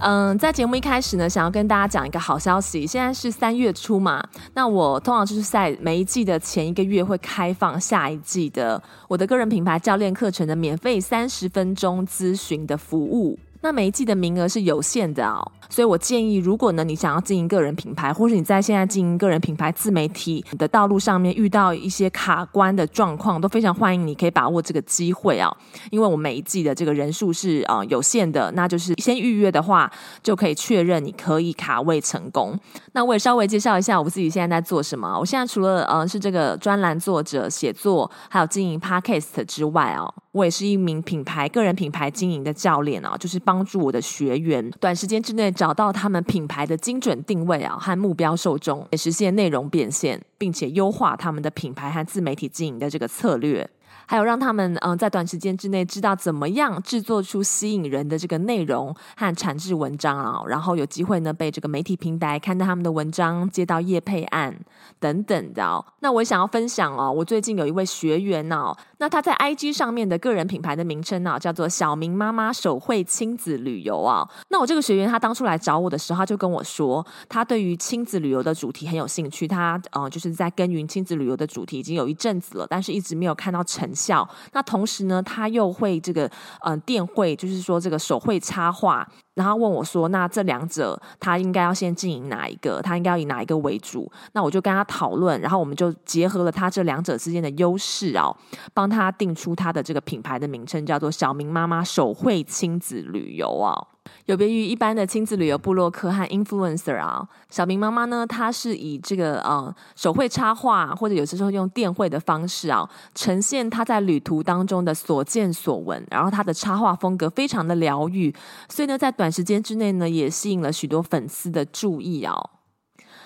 [0.00, 2.86] 嗯，在节目一开始呢，想要跟大家讲一个好消息。
[2.86, 4.22] 现在是三月初嘛，
[4.54, 13.38] 那我通常就是在每一季的前一个月会开放下一季的我的个人品牌教练课程的免费三十分钟咨询的服务。
[13.60, 25.54] 那每一季的名额是有限的哦，所以我建议，如果呢你想要经营个人品牌，或是你在现在经营个人品牌自媒体的道路上面遇到一些卡关的状况，都非常欢迎你可以把握这个机会啊，
[25.90, 29.90] 因为我每一季的这个人数是啊有限的，那就是先预约的话
[30.22, 32.58] 就可以确认你可以卡位成功。
[32.92, 35.18] 那我也稍微介绍一下我自己现在在做什么。
[35.18, 40.14] 我现在除了呃是这个专栏作者、写作，还有经营 Podcast 之外哦。
[40.32, 53.68] 我也是一名品牌个人品牌经营的教练啊，就是帮助我的学员短时间之内找到他们品牌的精准定位啊和目标受众，也实现内容变现，并且优化他们的品牌和自媒体经营的这个策略。
[54.10, 64.58] 还有让他们嗯在短时间之内知道怎么样制作出吸引人的这个内容和产制文章啊，然后有机会呢被这个媒体平台看到他们的文章，接到业配案
[64.98, 65.84] 等等的。
[66.00, 74.28] 那我想要分享哦，我最近有一位学员哦，那他在 IG 上面的个人品牌的名称呢叫做小明妈妈手绘亲子旅游啊。
[74.50, 83.88] 那我这个学员他当初来找我的时候，他就跟我说，他对于亲子旅游的主题很有兴趣，他呃就是在耕耘亲子旅游的主题已经有一阵子了，但是一直没有看到成。
[83.98, 89.04] 效，那同时呢，他又会这个嗯、电绘，就是说这个手绘插画，
[89.38, 92.82] 然后问我说，那这两者他应该要先经营哪一个？
[92.82, 94.10] 他应该要以哪一个为主？
[94.32, 98.34] 那我就跟他讨论，然后我们就结合了他这两者之间的优势啊，
[98.74, 103.78] 帮他定出他的这个品牌的名称，叫做小明妈妈手绘亲子旅游啊。
[104.26, 118.34] 有别于一般的亲子旅游部落客和 influencer 啊，小明妈妈呢，她是以这个呃手绘插画或者有些时候用电绘的方式啊，呈现她在旅途当中的所见所闻，然后她的插画风格非常的疗愈，
[118.68, 122.34] 所以呢，在短时间之内呢，也吸引了许多粉丝的注意啊。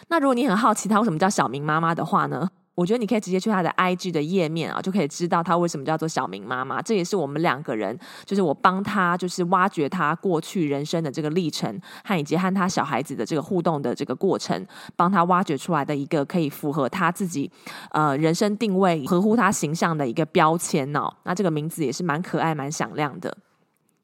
[0.09, 2.51] 那如果你很好奇她为什么叫小明妈妈的话呢？
[2.75, 6.81] 我觉得你可以直接去他的 IG 的页面啊，就可以知道他为什么叫做小明妈妈。
[6.81, 14.67] 这也是我们两个人，就是我帮他，就是挖掘他过去人生的这个历程，和以及和他小孩子的这个互动的这个过程，
[14.97, 17.51] 帮他挖掘出来的一个可以符合他自己
[17.91, 21.13] 呃人生定位、合乎他形象的一个标签哦。
[21.25, 23.37] 那这个名字也是蛮可爱、蛮响亮的。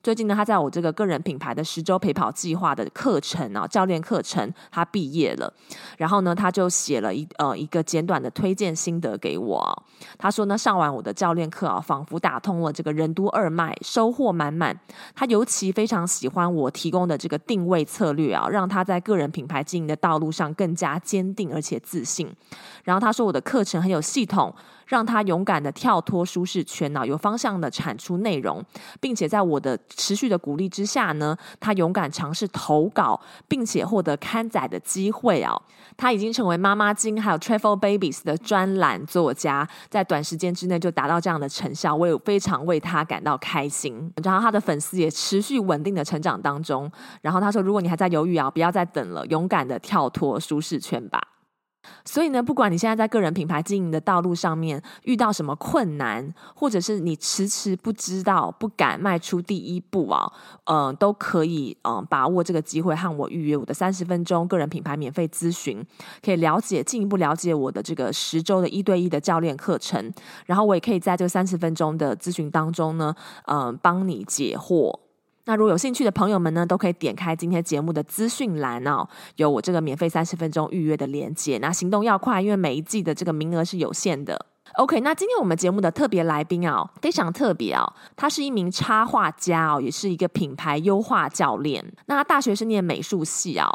[0.09, 5.53] 最近呢，他在我这个个人品牌的十周陪跑计划的课程啊，教练课程，他毕业了。
[5.99, 9.83] 然后呢，他就写了一呃一个简短的推荐心得给我。
[10.17, 14.81] 他说呢，上完我的教练课啊，仿佛打通了这个任督二脉，收获满满。
[15.15, 22.35] 他尤其非常喜欢我提供的这个定位策略啊，让他在个人品牌经营的道路上更加坚定而且自信。
[22.83, 24.55] 然后他说我的课程很有系统。
[24.89, 28.65] 让他勇敢的跳脱舒适圈呢，有方向的产出内容，
[29.01, 35.55] 并且在我的持续的鼓励之下呢，他勇敢尝试投稿，并且获得刊载的机会啊！
[35.97, 44.11] 他已经成为妈妈经还有 Travel Babies 的专栏作家，在短时间之内就达到这样的成效，我也非常为他感到开心。
[44.23, 46.91] 然后他的粉丝也持续稳定的成长当中。
[47.21, 51.21] 然后他说：“如果你还在犹豫啊，不要再等了，勇敢的跳脱舒适圈吧。”
[52.05, 60.33] 所以呢，不管你现在在个人品牌经营的道路上面遇到什么困难，或者是你迟迟不知道、不敢迈出第一步啊，
[60.65, 65.85] 嗯、都可以嗯、把握这个机会和我预约我的三十分钟个人品牌免费咨询，
[66.25, 70.13] 可以了解进一步了解我的这个十周的一对一的教练课程，
[70.47, 73.15] 然后我也可以在这三十分钟的咨询当中呢，
[73.47, 75.08] 嗯、帮你解惑。
[75.49, 81.57] 那如果有兴趣的朋友们呢，都可以点开今天节目的资讯栏哦，有我这个免费三十分钟预约的链接。
[81.57, 84.39] 那行动要快，因为每一季的这个名额是有限的。
[84.75, 91.83] OK，那今天我们节目的特别来宾啊，非常特别啊，他是一名插画家哦，也是一个品牌优化教练。
[92.05, 93.67] 那他大学是念美术系啊，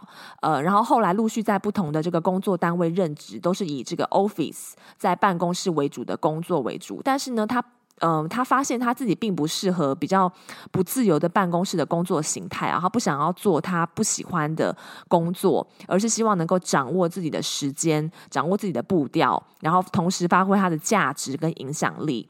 [0.43, 7.01] 呃，然后后来陆续在不同的这个工作单位任职，都是以这个 office 在办公室为主的工作为主。
[7.03, 7.59] 但是呢，他
[8.05, 10.29] 嗯，他发现他自己并不适合比较
[10.71, 14.75] 不自由的办公室的工作形态啊，他不想要做他不喜欢的
[15.07, 22.27] 工作，而是希望能够掌握自己的时间，掌握自己的步调，然后同时发挥他的价值跟影响力。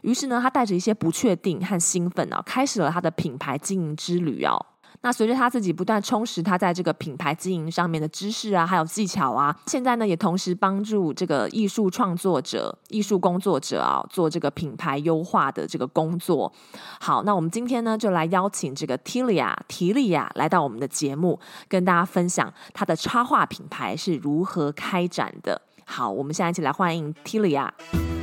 [0.00, 4.56] 于是呢，他带着一些不确定和兴奋啊，开始了他的品牌经营之旅啊。
[5.02, 16.52] 那随着他自己不断充实他在这个品牌经营上面的知识啊，还有技巧啊，现在呢也同时帮助这个艺术创作者、艺术工作者啊做这个品牌优化的这个工作。
[17.00, 21.38] 好，那我们今天呢就来邀请这个 Tilia 提利亚来到我们的节目，
[21.68, 25.60] 跟大家分享他的插画品牌是如何开展的。
[25.84, 28.21] 好，我们现在一起来欢迎 Tilia。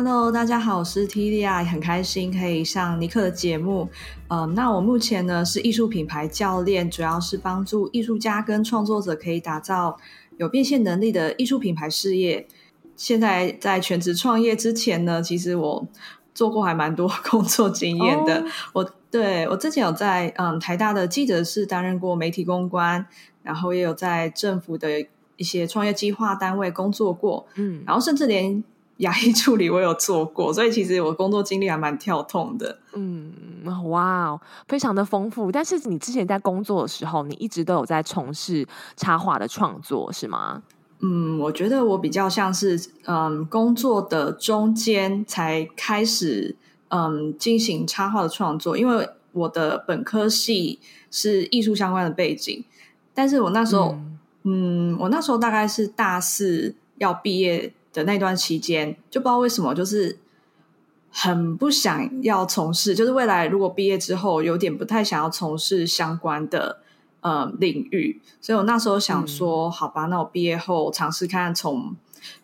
[0.00, 3.88] Hello，大家好，我是 Tilia，很开心可以上尼克的节目。
[4.28, 9.98] 呃，那我目前呢是艺术品牌教练，主要是帮助艺术家跟创作者可以打造
[10.36, 12.46] 有变现能力的艺术品牌事业。
[12.94, 15.84] 现在在全职创业之前呢，其实我
[16.32, 18.36] 做过还蛮多 工作经验的。
[18.36, 18.46] Oh.
[18.74, 23.04] 我对我之前有在嗯台大的记者室担任过媒体公关，
[23.42, 25.04] 然后也有在政府的
[25.34, 28.62] 一些创业计划单位工作过，嗯，然后甚至连。
[28.98, 32.78] 牙医助理我有做过，所以其实我工作经历还蛮跳痛的。
[32.94, 33.32] 嗯，
[33.88, 35.52] 哇哦，非常的丰富。
[35.52, 38.66] 但是你之前在工作的时候，你一直都有在从事
[38.96, 40.62] 插画的创作，是吗？
[41.00, 46.56] 嗯，我觉得我比较像是嗯工作的中间才开始
[46.88, 50.80] 嗯进行插画的创作，因为我的本科系
[51.12, 52.64] 是艺术相关的背景，
[53.14, 53.96] 但是我那时候
[54.42, 57.72] 嗯，嗯，我那时候大概是大四要毕业。
[57.98, 60.16] 的那段期间，就不知道为什么，就是
[61.10, 66.78] 很不想要从事，就是未来如果毕业之后，有点不太想要从事相关的
[67.22, 71.96] 呃领域，所以我那时候想说，嗯、好吧，那我毕业后尝试看从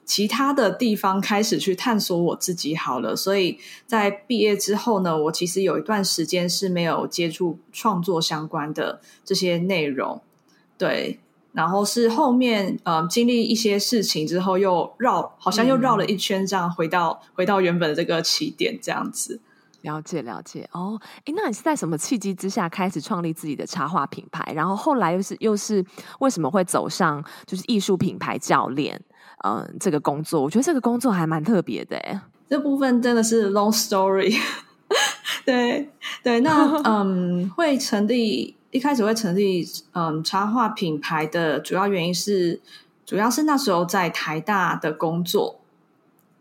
[0.04, 3.14] 其他的地方开始去探索我自己好了。
[3.14, 10.20] 所以在毕业之后呢，我其实有一段时间是没有接触创作相关的这些内容，
[10.76, 11.20] 对。
[11.54, 19.40] 然后是后面呃经历一些事情之后，又绕好像又绕了一圈，这样回到、嗯、回到原本的这个起点，这样子。
[19.82, 24.52] 了解了解哦，哎，那你是在什么契机之下开始创立自己的插画品牌？
[24.54, 25.84] 然后后来又是又是
[26.18, 29.00] 为什么会走上就是艺术品牌教练
[29.44, 30.42] 嗯、呃、这个工作？
[30.42, 32.20] 我觉得这个工作还蛮特别的诶。
[32.48, 34.36] 这部分真的是 long story。
[35.46, 35.90] 对
[36.22, 38.56] 对，那 嗯会成立。
[38.74, 42.60] 一开始会成立嗯插画品牌的主要原因是，
[43.06, 45.60] 主要是那时候在台大的工作。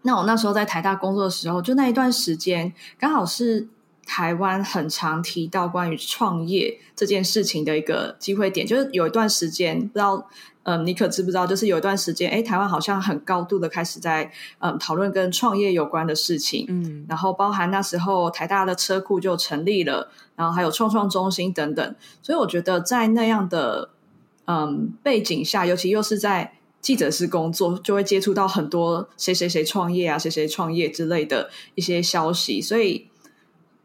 [0.01, 3.67] 那我那时候在台大工作的时候，就那一段时间，刚好是
[4.07, 10.27] 台湾很常提到关于创业这件事情的一个机会点，就是有一段时间不知道。
[10.63, 11.45] 嗯，你可知不知道？
[11.45, 23.89] 就是有一段时间，哎，台湾好像很高度的开始在嗯讨论跟创业有关的事情，嗯，然后包含那时候台大的车库就成立了，然后还有创创中心等等，所以我觉得在那样的
[24.45, 33.09] 嗯背景下，尤其又是在记者室工作，就会接触到很多谁谁谁创业啊，谁谁创业之类的一些消息，所以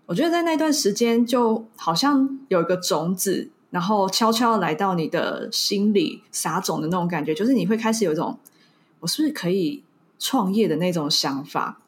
[0.06, 3.50] 我觉得在那段时间就好像有一个种子。
[3.70, 8.38] 然后悄悄来到你的心里撒种的那种感觉，就是你会开始有一种
[9.00, 9.82] 我是不是可以
[10.19, 11.79] 创业的那种想法。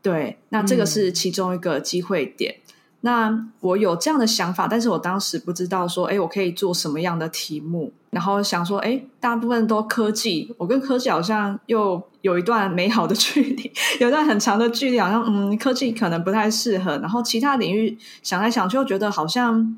[0.00, 2.56] 对，那这个是其中一个机会点。
[2.58, 2.60] 嗯。
[3.00, 7.92] 那我有这样的想法，但是我当时不知道说，哎，我可以做什么样的题目。
[8.10, 16.96] 然后想说，哎，大部分都科技，我跟科技好像又有一段美好的距离， 有一段很长的距离，好像嗯，科技可能不太适合。
[16.98, 19.76] 然后其他领域想来想去，又觉得好像。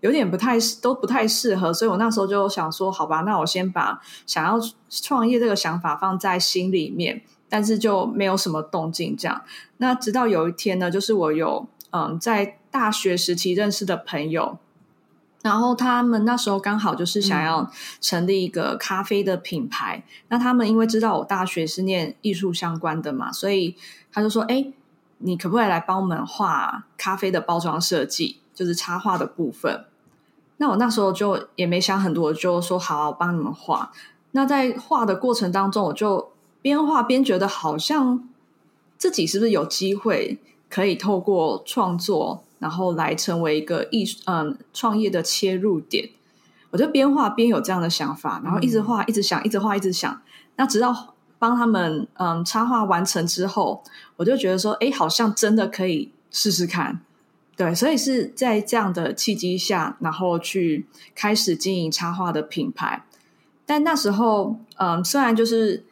[0.00, 9.16] 有点不太都不太适合，所以我那时候就想说，好吧，那我先把想要创业这个想法放在心里面，但是就没有什么动静。
[9.16, 9.42] 这样，
[9.78, 14.58] 那直到有一天呢，就是我有嗯在大学时期认识的朋友，
[15.42, 17.68] 然后他们那时候刚好就是想要
[18.00, 20.04] 成立一个咖啡的品牌。
[20.06, 23.74] 嗯、那他们因为知道我大学是念艺术相关的嘛，所以
[24.12, 24.72] 他就说：“哎，
[25.18, 29.84] 你可不可以来帮我们画咖啡的包装设计？”就是插画的部分，
[30.56, 33.92] 那我那时候就也没想很多，就说好，我帮你们画。
[34.32, 38.28] 那在画的过程当中，我就边画边觉得好像
[38.96, 46.10] 自己是不是有机会可以透过创作，然后来成为一个艺术嗯创业的切入点。
[46.70, 50.20] 我就边画边有这样的想法，然后一直画，一直想，一直画，一直想。
[50.56, 53.84] 那直到帮他们嗯插画完成之后，
[54.16, 57.00] 我就觉得说，哎，好像真的可以试试看。
[57.58, 60.86] 对，所以是在这样的契机下，然后去
[61.16, 63.04] 开始经营插画的品牌。
[63.66, 65.84] 但那时候，嗯，虽然就是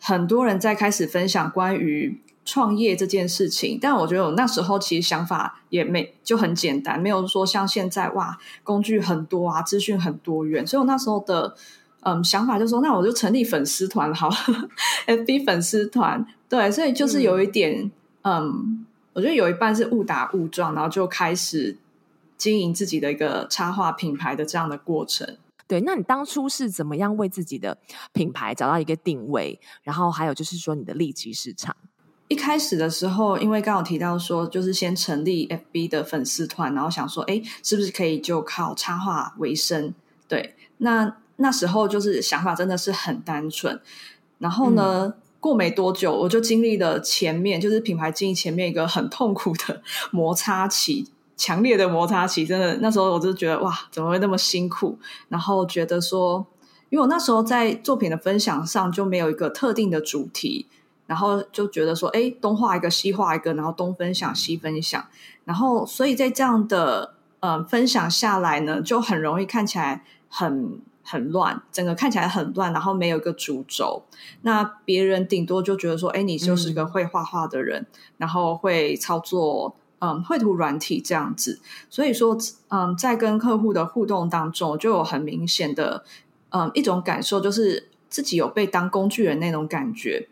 [0.00, 10.66] 很多人在开始分享关于创业这件事情，但我觉得我那时候其实想法也没就很简单，没有说像现在哇，工具很多啊，资讯很多元。
[10.66, 11.54] 所以我那时候的
[12.00, 14.36] 嗯想法就是说，那我就成立粉丝团好了，
[15.06, 16.26] FB 粉丝团。
[16.48, 17.88] 对，所以就是有一点
[18.22, 18.42] 嗯。
[18.42, 21.78] 嗯我觉得有一半是误打误撞，然后就开始
[22.36, 25.38] 经营自己的一个插画品牌的这样的过程。
[25.66, 27.78] 对，那你当初是怎么样为自己的
[28.12, 29.58] 品牌找到一个定位？
[29.82, 31.74] 然后还有就是说你的利基市场。
[32.28, 39.94] 一开始的时候，因为刚好提到说，就是先成立 FB 的粉丝团，然后想说，哎，是不是可以就靠插画为生？
[40.26, 43.80] 对，那那时候就是想法真的是很单纯。
[44.38, 51.06] 然后呢，嗯、过没多久，我就经历了前面就是品牌经营前面一个很痛苦的 摩擦期。
[51.36, 54.98] 强烈的摩擦期，真的那时候我就觉得哇，怎么会那么辛苦？
[55.28, 56.46] 然后觉得说，
[56.88, 60.66] 因为我那时候在作品的分享上就没有一个特定的主题，
[61.06, 65.04] 然后就觉得说，哎，东画一个，西画一个，然后东分享，西分享，
[65.44, 74.02] 然后所以在这样的呃分享下来呢，就很容易看起来很很乱，整个看起来很乱，然后没有一个主轴。
[74.42, 79.76] 那别人顶多就觉得说，哎，你就是个会画画的人，嗯、然后会操作。
[80.00, 82.36] 嗯，绘图软体这样子，所以说，
[82.68, 86.04] 嗯，在跟客户的互动当中，就有很明显的，
[86.50, 90.28] 嗯，一种感受，就是自己有被当工具人那种感觉。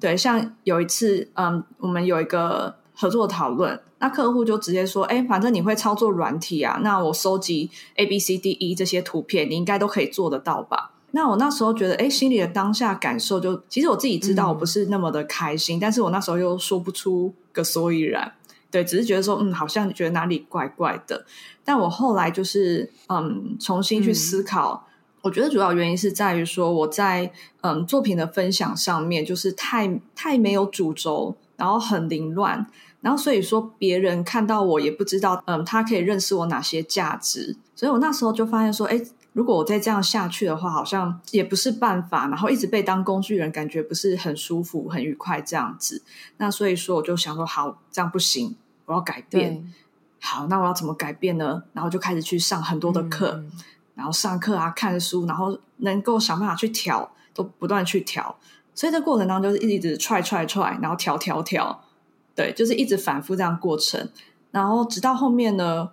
[0.00, 18.32] 对，像有一次，嗯，我们有一个合作讨论，那客户就直接说：“哎，反正你会操作软体啊，那我收集 A B C D E 这些图片，你应该都可以做得到吧？”那我那时候觉得，哎，心里的当下感受就，其实我自己知道我不是那么的开心，嗯，但是我那时候又说不出个所以然。
[18.70, 21.26] 对，只是觉得说，嗯，好像觉得哪里怪怪的。
[21.64, 32.64] 但我后来就是，嗯，重新去思考，嗯，我觉得主要原因是在于说，我在嗯作品的分享上面，就是太太没有主轴，然后很凌乱，
[33.00, 37.56] 然后所以说别人看到我也不知道，嗯，他可以认识我哪些价值。
[37.74, 39.00] 所以我那时候就发现说，哎，
[39.32, 42.28] 如果我再这样下去的话，好像也不是办法。
[42.28, 46.02] 然后一直被当工具人，感觉不是很舒服、很愉快这样子。
[46.36, 48.56] 那所以说，我就想说，好，这样不行。
[48.84, 49.72] 我要改变，
[50.20, 51.62] 好，那我要怎么改变呢？
[51.72, 53.52] 然后就开始去上很多的课，嗯、
[53.94, 58.36] 然后上课啊，看书，然后能够想办法去调，都不断去调。
[58.74, 61.84] 所以这过程当中就是一直踹踹踹，然后调调调，
[62.34, 64.08] 对，就是一直反复这样过程。
[64.50, 65.90] 然后直到后面呢，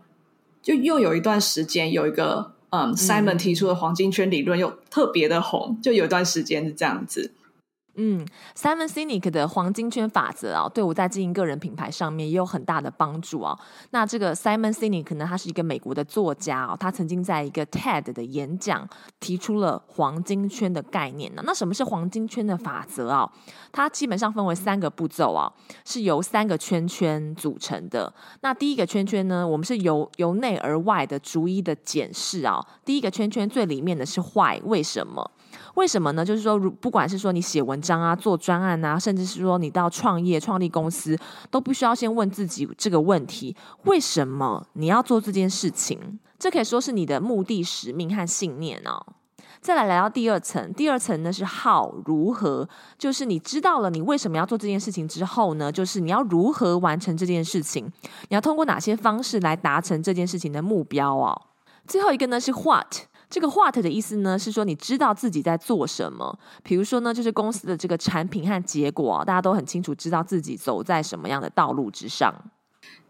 [0.62, 7.32] 就又有一段时间，有一个嗯，Simon 提出的黄金圈理论又特别的红，就有一段时间是这样子。
[8.00, 8.24] 嗯
[8.56, 13.58] ，Simon Sinek 的黄金圈法则啊，对我在经营个人品牌上面也有很大的帮助啊。
[13.89, 18.88] 那这个 Simon Sinek 呢，他是一个美国的作家啊，他曾经在一个 TED 的演讲
[19.20, 21.42] 提出了黄金圈的概念呢。
[21.44, 23.27] 那什么是黄金圈的法则啊？
[23.72, 25.51] 它基本上分为三个步骤啊，
[25.84, 28.13] 是由三个圈圈组成的。
[28.42, 32.63] 那第一个圈圈呢，我们是由由内而外的逐一的检视啊。
[32.86, 35.32] 第一个圈圈最里面的是 Why，为什么？
[35.77, 36.25] 为什么呢？
[36.25, 41.15] 就是说，如不管是说你写文章啊、做专案啊，甚至是说你到创业、创立公司，
[41.51, 46.19] 都必须要先问自己这个问题：为什么你要做这件事情？
[46.39, 49.05] 这可以说是你的目的、使命和信念哦。
[49.62, 52.67] 再来来到第二层，第二层呢是 How，如何？
[52.98, 57.86] 就是你知道了你为什么要做这件事情之后呢，就是你要如何完成这件事情？
[58.29, 61.39] 你要通过哪些方式来达成这件事情的目标哦？
[61.86, 63.05] 最后一个呢是 What。
[63.29, 66.39] 这个 what 的意思呢，是说你知道自己在做什么。
[66.63, 72.34] 比如说呢，就是公司的这个产品和结果，大家都很清楚，知道自己走在什么样的道路之上。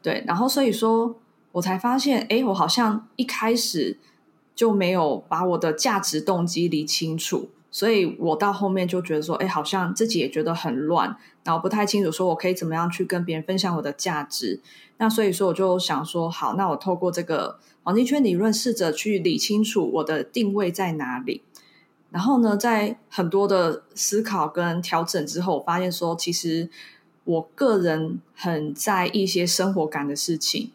[0.01, 1.19] 对，然后所以说
[1.51, 3.99] 我才发现，哎，我好像一开始
[4.55, 7.49] 就没有把我的价值动机理清楚。
[7.69, 14.61] 所以我到后面就觉得说，哎，好像自己也觉得很乱，然后不太清楚，说我可以怎么样去跟别人分享我的价值。
[14.97, 21.41] 那所以说，我就想说，好，那我透过这个黄金圈理论，试着去理清楚我的定位在哪里。
[22.11, 26.69] 然后呢，在很多的思考跟调整之后，我发现说，其实
[27.23, 30.71] 我个人很在意一些生活感的事情，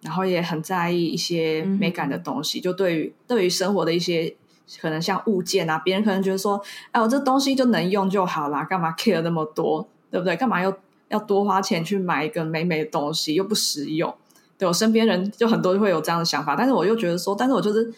[0.00, 2.58] 然后也很在意一些美感的东西。
[2.58, 4.34] 嗯、就对于对于生活的一些。
[4.80, 10.36] 可能像物件啊，别人可能觉得说，哎，我这东西就能用就好啦，干嘛 care 那么多，对不对？
[10.36, 10.76] 干嘛要
[11.08, 14.12] 要多花钱去买一个美美的东西，又不实用？
[14.60, 17.90] 对，我身边人就很多会有这样的想法，但是我又觉得说，但是我就是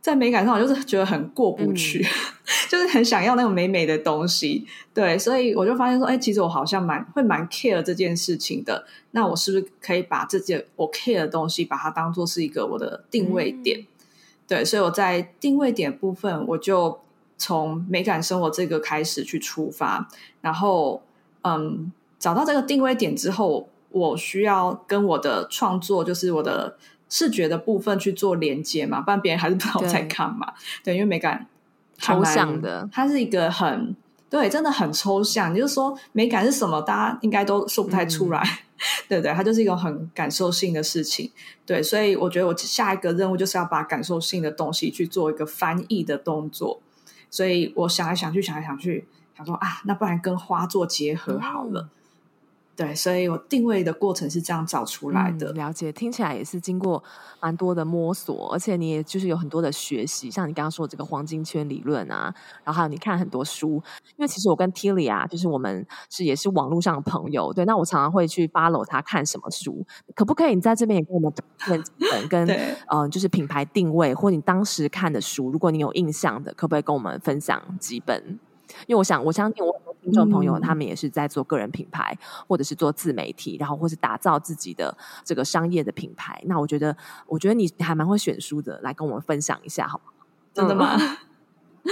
[0.00, 2.08] 在美感上，我就是觉得很过不去，嗯、
[2.70, 4.66] 就是很想要那种美美的东西。
[4.94, 8.86] 对，所以我就发现说，哎，其实我好像蛮会蛮 care 这件事情的。
[9.10, 13.80] 那我是不是可以把这件我 care 的东西，把它当做是一个我的定位点？
[13.80, 13.86] 嗯
[14.50, 16.98] 对，所以我在定位点部分，我就
[17.38, 20.08] 从美感生活这个开始去出发，
[20.40, 21.02] 然后
[21.42, 26.76] 嗯，找到这个定位点之后，我需要跟我的创作，就是我的
[27.08, 30.52] 视觉的部分去做连接嘛，不然别人还是不知道我在干嘛。
[30.84, 31.46] 对，对，因为美感
[31.98, 33.94] 抽象的，它是一个很
[34.28, 35.52] 对，真的很抽象。
[35.52, 38.40] 你就是说美感是什么，大家应该都说不太出来。
[38.40, 41.30] 嗯、 对对，它就是一个很感受性的事情。
[41.66, 46.80] 对，所以我觉得我下一个任务就是要把感受性的东西去做一个翻译的动作。
[47.28, 49.06] 所以我想来想去，想来想去，
[49.36, 51.82] 想说啊，那不然跟花做结合好了。
[51.82, 51.90] 嗯
[52.80, 55.52] 对，所以我定位的过程是这样找出来的。
[55.52, 57.04] 嗯、了解，听起来也是经过
[57.38, 62.34] 蛮多的摸索，而且你也就是有很多的学习，像你刚刚说的这个黄金圈理论啊，
[62.64, 63.72] 然后还有你看很多书。
[64.16, 78.40] 因为其实我跟 Tilly 啊，就是我们是也是网络上的朋友，对，那我常常会去 follow 他看什么书，可不可以你在这边也跟我们推荐几本跟嗯、呃，就是品牌定位或你当时看的书，如果你有印象的，可不可以跟我们分享几本？
[78.86, 86.42] 因为我想，我相信我很多听众朋友，他们也是在做个人品牌，嗯、或者是做自媒体，然后或是打造自己的这个商业的品牌。
[86.46, 86.96] 那我觉得，
[87.26, 90.04] 我觉得你还蛮会选书的，来跟我们分享一下，好吗？
[90.52, 90.96] 真的吗？
[91.82, 91.90] 嗯、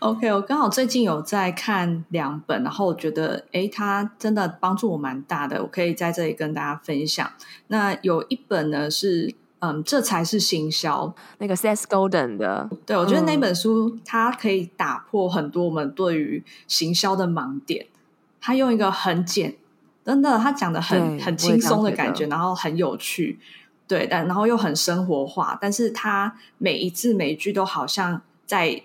[0.00, 7.30] OK，我刚好最近有在看两本，然后我觉得，诶，它真的帮助我蛮大的，我可以在这里跟大家分享。
[7.68, 9.34] 那有一本呢是。
[9.64, 11.14] 嗯，这才是行销。
[11.38, 17.86] 那个 Seth Golden 的，对，我觉得那本书它可以打破很多我们对于行销的盲点。
[18.42, 19.56] 他用一个很简，
[20.04, 23.38] 真的，他讲的很很轻松的感觉，然后很有趣，
[23.88, 25.56] 对，但然后又很生活化。
[25.58, 28.82] 但是他每一字每一句都好像在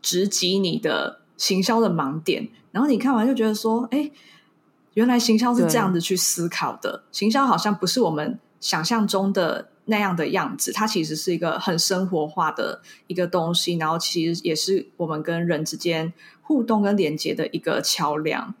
[0.00, 2.48] 直击你的行销的盲点。
[2.70, 4.08] 然后你看完就觉得说，哎，
[4.94, 7.02] 原来行销是这样子去思考的。
[7.10, 9.69] 行销好像不是我们想象中的。
[9.86, 18.54] 那样的样子，它其实是一个很生活化的一个东西，然后其实也是我们跟人之间互动跟连接的一个桥梁。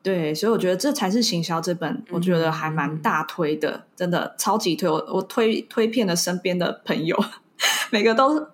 [0.00, 4.88] 对，所以我觉得这才是行销这本，我觉得还蛮大推的，嗯、真的超级推。
[4.88, 7.18] 我我推推遍了身边的朋友，
[7.90, 8.46] 每个都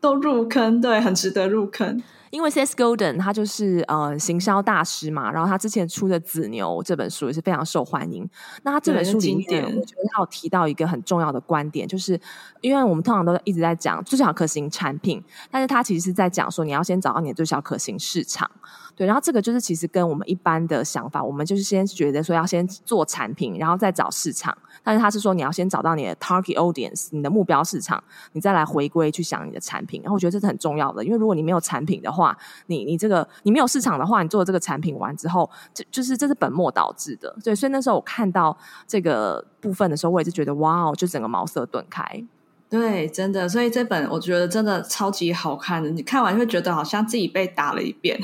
[0.00, 2.02] 都入坑，对，很值得入坑。
[2.34, 8.28] 因为 Seth Golden 他就是呃行销大师嘛，然后他之前出的《紫牛》这本书也是非常受欢迎。
[8.64, 12.20] 那他这本书里面，我觉得他有提到一个很重要的观点，就是
[12.60, 18.50] 因为我们通常都一直在讲最小可行产品，但是他其实是在讲说你要先找到你的最小可行市场。
[18.96, 24.56] 对，然后这个就是其实跟我们一般的想法，我们就是先觉得说要先做产品，然后再找市场。
[24.82, 28.02] 但是他是说你要先找到你的 target audience，你的目标市场，
[28.32, 30.00] 你再来回归去想你的产品。
[30.02, 37.34] 然后我觉得这是很重要的，因为如果你没有产品的话，你你这个你没有市场的话，你做了这个产品完之后，就就是这是本末倒置的。
[37.42, 42.24] 对，所以那时候我看到这个部分的时候，我也是觉得哇哦，就整个茅塞顿开。
[42.70, 45.88] 对，真的，所以这本我觉得真的超级好看的。
[45.90, 48.18] 你看完会觉得好像自己被打了一遍，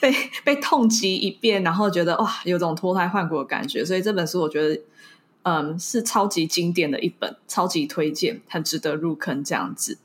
[0.00, 3.84] 被被痛击一遍，然后觉得哇，有种脱胎换骨的感觉。
[3.84, 4.80] 所以这本书我觉得，
[5.42, 9.98] 嗯，是超级经典的一本，超级推荐，很值得入坑这样子。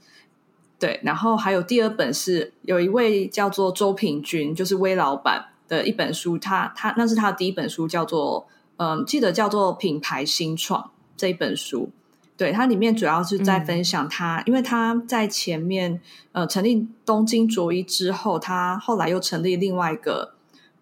[0.79, 11.91] 对，然后还有第二本是有一位叫做周品君，就是威老板的一本书，他他那是他的第一本书，叫做嗯，记得叫做品牌新创这一本书。
[12.35, 20.33] 对，它里面主要是在分享他，嗯、因为他在前面呃成立东京卓一之后，他后来又成立另外一个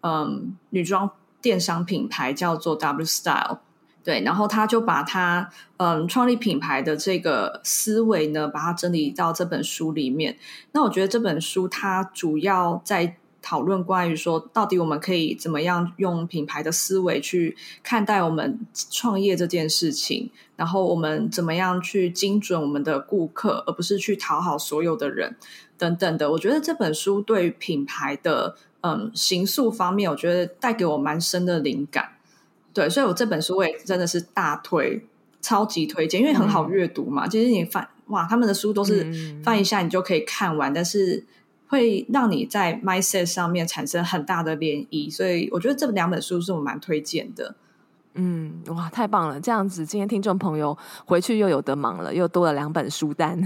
[0.02, 1.12] 嗯、呃、女装
[1.42, 3.60] 电商品牌叫做 W Style，
[4.04, 10.38] 对，然后他就把他嗯、呃、创立品牌的这个思维呢，把它整理到这本书里面。
[10.72, 13.18] 那我觉得这本书它主要在。
[13.42, 18.60] 讨论关于说，到底我们可以怎么样用品牌的思维去看待我们
[18.92, 25.36] 创业这件事情，然后我们怎么样去精准我们的顾客，而不是去讨好所有的人
[25.76, 26.32] 等等的。
[26.32, 32.10] 我觉得这本书对于品牌的嗯行塑方面，我觉得带给我蛮深的灵感。
[32.74, 35.04] 对，所以我这本书我也真的是大推，
[35.42, 37.26] 超级推荐，因为很好阅读嘛。
[37.26, 39.12] 嗯、其实你翻哇，他们的书都是
[39.44, 41.26] 翻一下你就可以看完，嗯、但是。
[41.72, 47.56] 会让你在 mindset 上面产生很大的涟漪，所以我觉得这两本书是我蛮推荐的。
[48.16, 49.40] 嗯，哇，太棒了！
[49.40, 53.40] 这样子，今天听众朋友回去又有得忙了，又多了两本书单，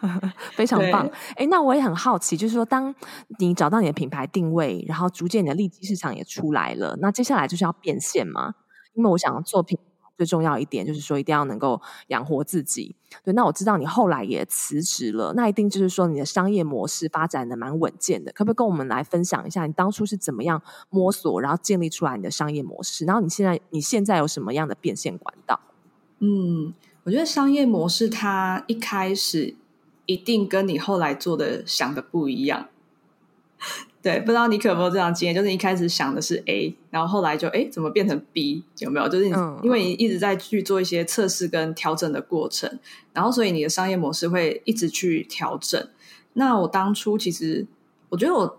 [0.52, 1.06] 非常棒。
[1.06, 2.94] 哎对，那我也很好奇，就是说，当
[3.38, 8.56] 你找到你的品牌定位，然后逐渐你的利基市场也出来了，那接下来就是要变现吗？
[8.92, 9.78] 因为我想做品。
[10.20, 12.94] 最重要一点就是说，一定要能够养活自己。
[13.24, 18.30] 对，那我知道你后来也辞职了，那一定就是说你的商业模式发展的蛮稳健的。
[18.32, 23.06] 可不可以跟我们来分享一下，你当初是怎么样摸索，然后建立出来你的商业模式？
[23.06, 25.58] 然后你现在你现在有什么样的变现管道？
[26.18, 29.56] 嗯，我觉得商业模式它一开始
[30.04, 32.68] 一定跟你后来做的想的不一样。
[34.02, 38.64] 对，不知道你可有没有这样经验，就是一开始想的是 A，然后后来就哎，怎么变成 B？
[38.78, 39.06] 有没有？
[39.06, 42.78] 就是你、嗯、因为你一直在去做一些测试跟调整的过程，
[43.12, 45.86] 然后所以你的商业模式会一直去调整。
[46.32, 47.66] 那我当初其实，
[48.08, 48.58] 我觉得我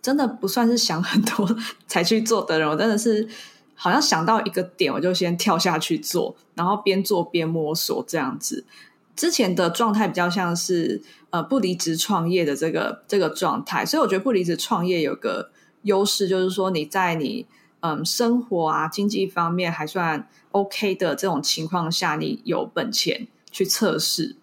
[0.00, 1.48] 真的不算是想很多
[1.86, 3.28] 才去做的人，我真的是
[3.74, 8.64] 好像想到一个点，我就先跳下去做，然后边做边摸索这样子。
[9.14, 15.50] 之前的状态比较像是呃不离职创业的这个这个状态，所以我觉得不离职创业有个
[15.82, 17.46] 优势，就是说你在你
[17.80, 24.36] 嗯生活啊经济方面还算 OK 的这种情况下，你有本钱去测试。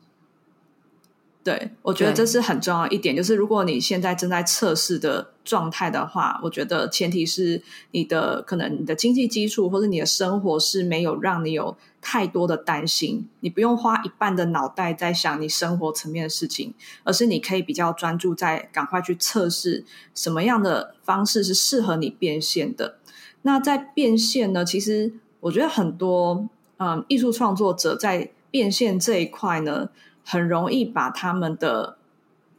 [1.42, 22.98] 对，我觉得这是很重要一点，就是如果你现在正在测试的状态的话，我觉得前提是你的可能你的经济基础或者你的生活是没有让你有太多的担心，你不用花一半的脑袋在想你生活层面的事情，而是你可以比较专注在赶快去测试什么样的方式是适合你变现的。
[23.42, 29.90] 那在变现呢，其实我觉得很多嗯艺术创作者在变现这一块呢。
[30.22, 31.98] 很容易把他们的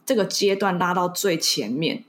[0.05, 2.05] 这个阶段拉到最前面，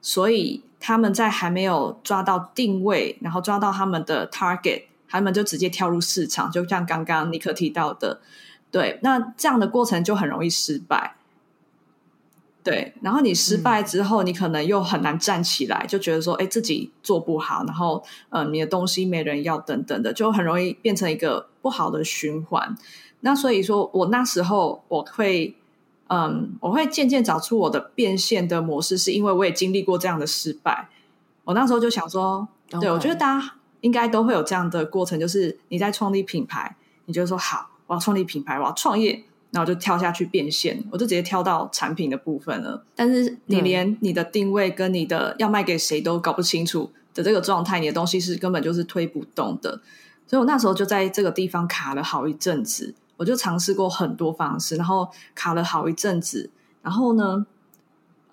[0.00, 4.84] 所以他们在还没有抓到定位，然后抓到他们的 target，
[5.16, 8.20] 他们就直接跳入市场，就像刚刚尼克提到的，
[8.70, 11.16] 对，那这样的过程就很容易失败，
[12.62, 22.76] 对，然后你失败之后，嗯、你可能又很难站起来，就觉得说，哎，自己做不好，然后，呃，你的东西没人要，等等的，就很容易变成一个不好的循环。
[23.20, 25.56] 那所以说，我那时候我会，
[26.08, 30.88] 嗯，我会渐渐找出我的变现的模式，是因为我也经历过这样的失败。
[31.44, 32.46] 我那时候就想说.
[32.80, 33.54] 对，我觉得大家
[33.86, 39.22] 应该都会有这样的过程，就是你在创立品牌，你就说好，我要创立品牌，我要创业，
[39.52, 42.84] 然后就跳下去变现，我就直接跳到产品的部分了。
[42.96, 49.80] 但是你连你的定位跟你的要卖给谁都搞不清楚的这个状态，你的东西是根本就是推不动的。
[50.26, 52.92] 所以我那时候就在这个地方卡了好一阵子。
[53.18, 56.50] 我就尝试过很多方式，然后卡了好一阵子，
[56.82, 57.46] 然后呢，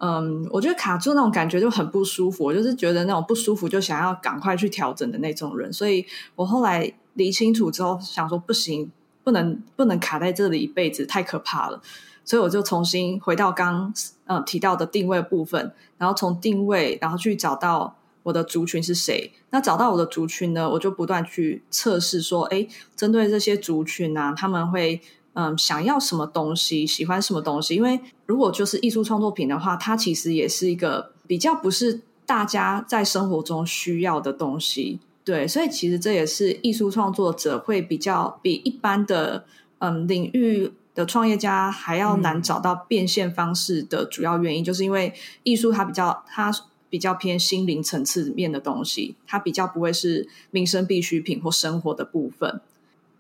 [0.04, 8.92] 嗯，我觉得卡住那种感觉就很不舒服，我就是觉得那种不舒服就想要赶快去调整的那种人，所以我后来理清楚之后想说不行，
[9.24, 11.82] 不能不能卡在这里一辈子，太可怕了，
[12.26, 13.94] 所以我就重新回到刚
[14.26, 17.96] 嗯提到的定位部分，然后从定位然后去找到。
[18.24, 19.34] 我的族群是谁？
[19.50, 20.70] 那找到我的族群呢？
[20.70, 25.02] 我就不断去测试，说，诶，针对这些族群啊，他们会
[25.34, 27.76] 嗯想要什么东西，喜欢什么东西？
[27.76, 39.46] 因为如果就是艺术创作品的话，它其实也是一个比较不是大家在生活中需要的东西，对，所以其实这也是艺术创作者会比较比一般的
[39.80, 46.52] 嗯领域的创业家还要难找到变现方式的主要原因，嗯、就是因为艺术它比较它。
[46.94, 52.62] 比较偏心灵层次面的东西，它比较不会是民生必需品或生活的部分。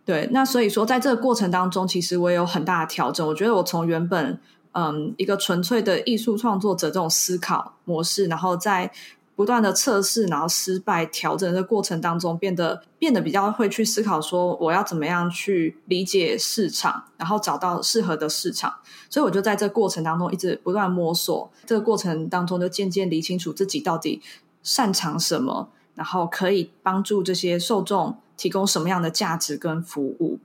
[0.06, 3.28] 对，那所以说，在这个过程当中，其实我也有很大的调整。
[3.28, 4.40] 我觉得我从原本
[4.74, 8.92] 嗯一个纯粹的艺术创作者这种思考模式，然后在。
[9.36, 18.72] 不断的测试，然后失败调整的过程当中，变得变得比较会去思考，说我要怎么样去理解市场，然后找到适合的市场。
[19.10, 24.22] 所以我就在这过程当中一直不断摸索，这个过程当中就渐渐理清楚自己到底
[24.62, 30.40] 擅长什么，然后可以帮助这些受众提供什么样的价值跟服务。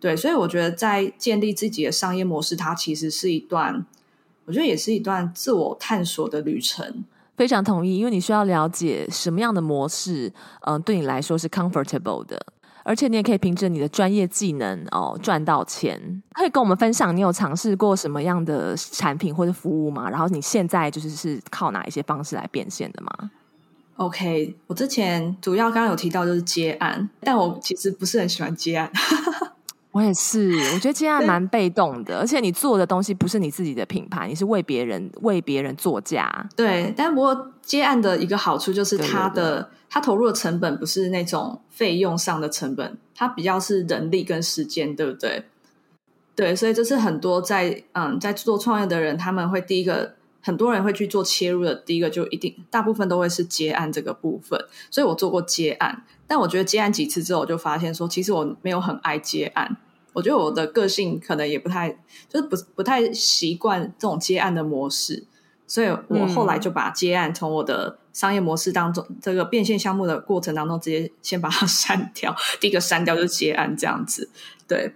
[0.00, 3.86] 对，所以我觉得在建立自己的商业模式，它其实是一段，
[4.44, 7.04] 我觉得也是一段自我探索的旅程。
[7.36, 10.28] 非常同意，因为你需要了解什么样的模式，
[10.60, 12.40] 嗯、呃，对你来说是 comfortable 的，
[12.84, 16.22] 而且你也可以凭着你的专业技能哦赚到钱。
[16.32, 20.08] 可以跟我们分享，你有尝试过什么样的产品或者服务吗？
[20.10, 23.30] 然后你现在就是是靠哪一些方式来变现的吗
[23.96, 28.90] ？OK，我之前主要刚刚有提到就是接案，但我其实不是很喜欢接案。
[29.92, 36.48] 我也是，我觉得接案蛮被动的，而且你做的东西不是你自己的品牌，你是为别人为别人作价。
[36.56, 45.44] 对，但不过接案的一个好处就是它的它投入的成本不是那种费用上的成本，它比较是人力跟时间，对不对？
[46.34, 54.62] 对，所以这是很多在嗯在做创业的人，他们会第一个很多人会去做切入的，第一个就一定大部分都会是接案这个部分。
[54.90, 59.78] 所以我做过接案，但我觉得接案几次之后，我就发现说，其实我没有很爱接案。
[60.12, 61.90] 我觉得我的个性可能也不太，
[62.28, 65.24] 就是不不太习惯这种接案的模式，
[65.66, 72.36] 所以我后来就把接案从我的商业模式当中，嗯、这个变现项目的过程当中，直接先把它删掉。
[72.60, 74.30] 第一个删掉就是接案这样子，
[74.68, 74.94] 对。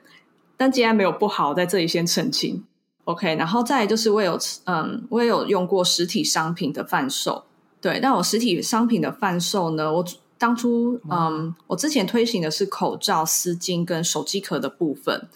[0.57, 2.65] 但接案没有不好，在这里先澄清。
[3.09, 7.45] OK，然后再来就是我有嗯，我也有用过实体商品的贩售，
[7.81, 8.01] 对。
[8.01, 10.05] 那我实体商品的贩售呢，我。
[10.41, 15.27] 当初，嗯，我之前推行的是口罩、丝巾跟手机壳的部分。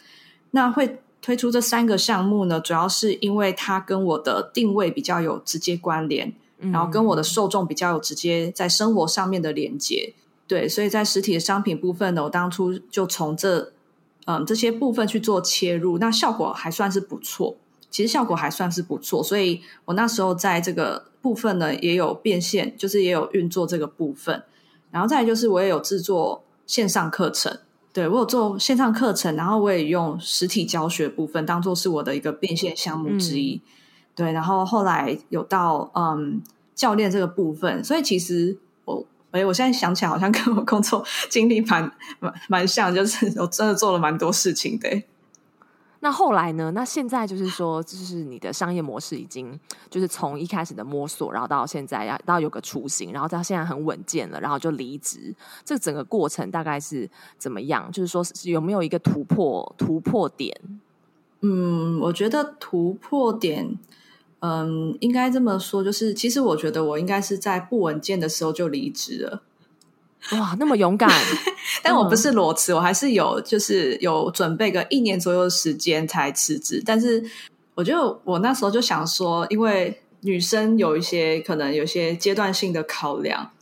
[0.52, 10.14] 那会推出这三个项目呢，主要是因为它跟我的定位比较有直接关联，然后跟我的受众比较有直接在生活上面的连接。
[10.46, 13.72] 对，所以在实体的商品部分呢，我当初就从这
[14.26, 17.56] 嗯这些部分去做切入，那效果还算是不错。
[17.90, 24.42] 其实效果还算是不错，所以我那时候在这个部分呢也有变现，就是也有运作这个部分。
[24.90, 27.58] 然后再来就是我也有制作线上课程，
[27.92, 33.56] 对，我有做线上课程，然后我也用实体教学部分当做是我的一个变现项目之一。
[33.56, 33.61] 嗯、
[34.14, 36.40] 对，然后后来有到嗯
[36.74, 38.71] 教练这个部分，所以其实我
[39.33, 41.90] 哎，我现在想起来好像跟我工作经历蛮
[42.21, 45.03] 蛮蛮像，就是 我真的做了蛮多事情的。
[46.05, 46.73] 那后来呢？
[46.73, 49.57] 那现在就是说，就是你的商业模式已经
[49.88, 55.33] 就是从一开始的摸索，然后到现在要到有个雏形，然后到现在很稳健了，然后就离职。
[55.64, 57.88] 这整个过程大概是怎么样？
[57.92, 60.53] 就是说有没有一个突破突破点？
[61.40, 63.79] 嗯，我觉得突破点，
[64.44, 69.42] 嗯，应该这么说，就是其实我觉得我应该是在不稳健的时候就离职了。
[70.33, 71.09] 哇，那么勇敢！
[71.83, 76.83] 但我不是裸辞，我还是有就是有准备个一年左右的时间才辞职。
[76.85, 77.22] 但是
[77.76, 83.52] 我觉得我那时候就想说，因为女生有一些可能有些阶段性的考量。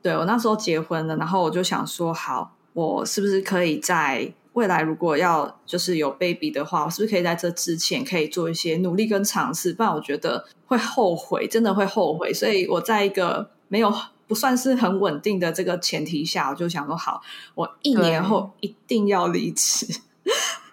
[0.00, 9.72] 对，我那时候结婚了，然后我就想说，好，我是不是可以在未来如果要就是有 baby 的话，我是不是可以在这之前可以做一些努力跟尝试？
[9.72, 12.32] 不然我觉得会后悔，真的会后悔。
[12.32, 13.92] 所以我在一个没有。
[14.28, 17.22] 不算是很稳定的这个前提下，我就想说好，
[17.54, 19.86] 我一年后一定要离职。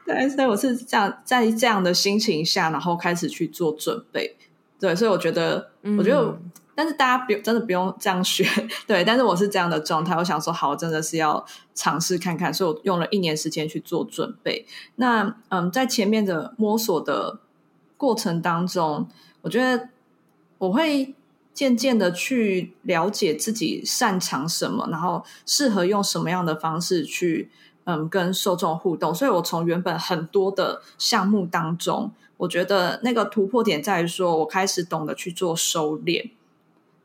[0.05, 4.35] 对，所以我是这样在这样的心情下，然后开始去做准备。
[4.77, 6.37] 对，所以我觉得，嗯、我觉得，
[6.75, 8.45] 但是大家不真的不用这样学。
[8.85, 14.65] 对，但是我是这样的状态，我想说好，真的是要尝试看看，所以我用了一年时间去做准备。
[14.97, 17.39] 那嗯，在前面的摸索的
[17.97, 19.07] 过程当中，
[19.41, 19.89] 我觉得
[20.57, 21.15] 我会。
[21.55, 27.49] 渐渐的去了解自己擅长什么，然后适合用什么样的方式去
[27.85, 29.15] 嗯跟受众互动。
[29.15, 36.31] 所以我从原本很多的项目当中，我觉得那个突破点在于说，我开始懂得去做收敛，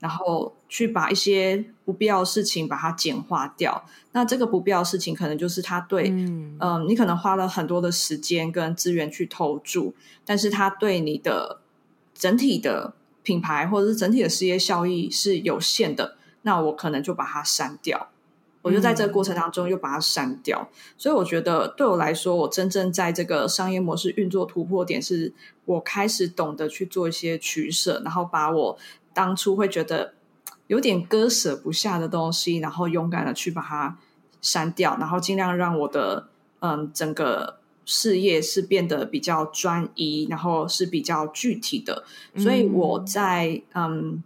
[0.00, 3.84] 然后去把一些不必要的事情把它简化掉。
[4.10, 11.60] 那这个不必要的事情，可能就是他对嗯，嗯，你可能花了很多的时间跟资源去投注，但是他对你的
[12.12, 12.94] 整体的。
[13.22, 18.08] 品牌或者是整体的事业效益是有限的，那我可能就把它删掉。
[18.62, 20.66] 我就在这个过程当中又把它删掉。
[20.72, 20.74] 嗯。
[20.96, 25.34] 所以我觉得对我来说，我真正在这个商业模式运作突破点，是
[25.66, 28.78] 我开始懂得去做一些取舍，然后把我
[29.12, 30.14] 当初会觉得
[30.66, 33.98] 有点割舍不下的东西，然后勇敢的去把它
[34.40, 36.28] 删掉，然后尽量让我的
[36.60, 37.58] 嗯整个。
[37.86, 42.04] 事业是变得比较专一，然后是比较具体的，
[42.36, 44.22] 所以我在嗯，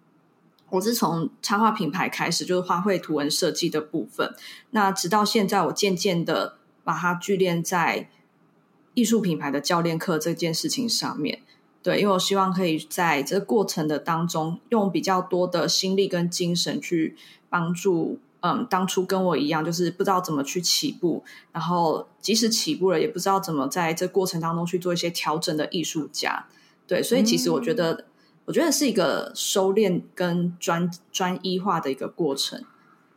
[0.68, 4.34] 我是从插画品牌开始，就是花卉图文设计的部分。
[4.72, 8.10] 那直到现在，我渐渐的把它聚敛在
[8.92, 11.40] 艺术品牌的教练课这件事情上面。
[11.84, 17.16] 对，因为我希望可以在这个过程的当中，用比较多的心力跟精神去
[17.48, 18.18] 帮助。
[18.46, 26.46] 嗯，当初跟我一样，就是不知道怎么去起步，然后即使起步了，也不知道怎么在这过程当中去做一些调整的艺术家。
[26.86, 28.04] 对，所以其实我觉得，嗯、
[28.44, 32.62] 我觉得是一个收敛跟专专一化的一个过程。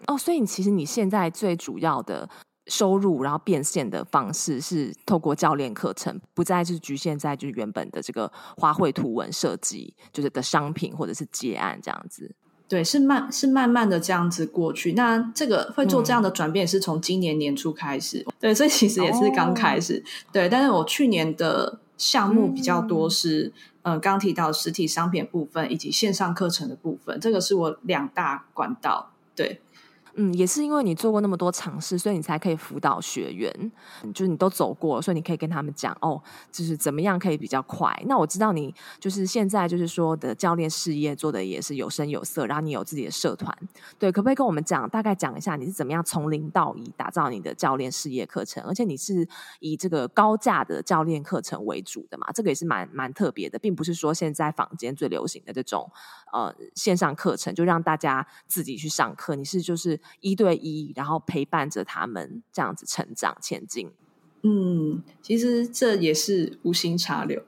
[0.05, 2.29] 哦，所以你其实你现在最主要的
[2.67, 12.35] 收入，然后变现的方式是透过教练课程，不再是局限在就是原本的这个花卉图文设计，就是的商品或者是接案这样子。
[12.67, 14.91] 对，是慢是慢慢的这样子过去。
[14.91, 18.25] 那这个会做这样的转变，是从今年年初开始。
[18.27, 20.03] 嗯、对，所以其实也是刚开始。
[20.05, 23.53] 哦、对，但是我去年的项目比较多是，
[23.83, 29.13] 嗯、呃，刚提到实体商品部分以及线上课程的部分，这个是我两大管道。
[29.33, 29.61] 对。
[30.19, 33.71] 嗯，也是因为你做过那么多尝试，所以你才可以辅导学员。
[34.13, 36.19] 就是你都走过，所以你可以跟他们讲哦，
[36.51, 37.95] 就是怎么样可以比较快。
[38.07, 43.55] 那我知道你就是现在就是说的教练事业做的也是有声有色，然后你有自己的社团，
[43.99, 48.63] 对，可不可以跟我们讲大概讲一下你是怎么样从零到一打造你的教练事业课程？
[48.63, 49.27] 而且你是
[49.59, 52.31] 以这个高价的教练课程为主的嘛？
[52.33, 55.87] 这个也是蛮蛮特别的，并不是说现在坊间最流行的这种
[56.33, 59.35] 呃线上课程，就让大家自己去上课。
[59.35, 59.99] 你是就是。
[60.19, 63.91] 一对一，然后陪伴着他们这样子成长前进。
[64.43, 67.41] 嗯，其实这也是无心插柳。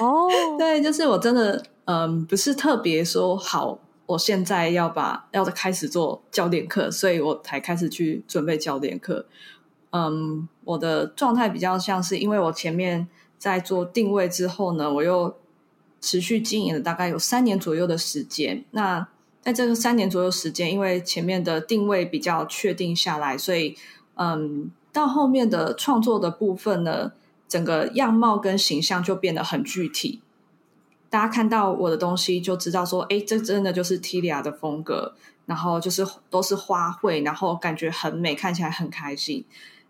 [0.00, 9.26] 哦， 对，就是我真的，嗯，不是特别说好，我现在要把要开始做教练课，所以我才开始去准备教练课。
[9.92, 15.36] 嗯，我的状态比较像是，因为我前面在做定位之后呢，我又
[16.00, 18.64] 持续经营了大概有三年左右的时间。
[18.72, 19.08] 那
[19.40, 23.76] 在这个三年左右时间，因为前面的定位比较确定下来，所以
[24.14, 27.12] 嗯，到后面的创作的部分呢，
[27.48, 30.20] 整个样貌跟形象就变得很具体。
[31.08, 35.14] 大家看到我的东西就知道说，哎，这真的就是 Tilia 的风格。
[35.46, 39.44] 然后就是都是花卉，然后感觉很美，看起来很开心。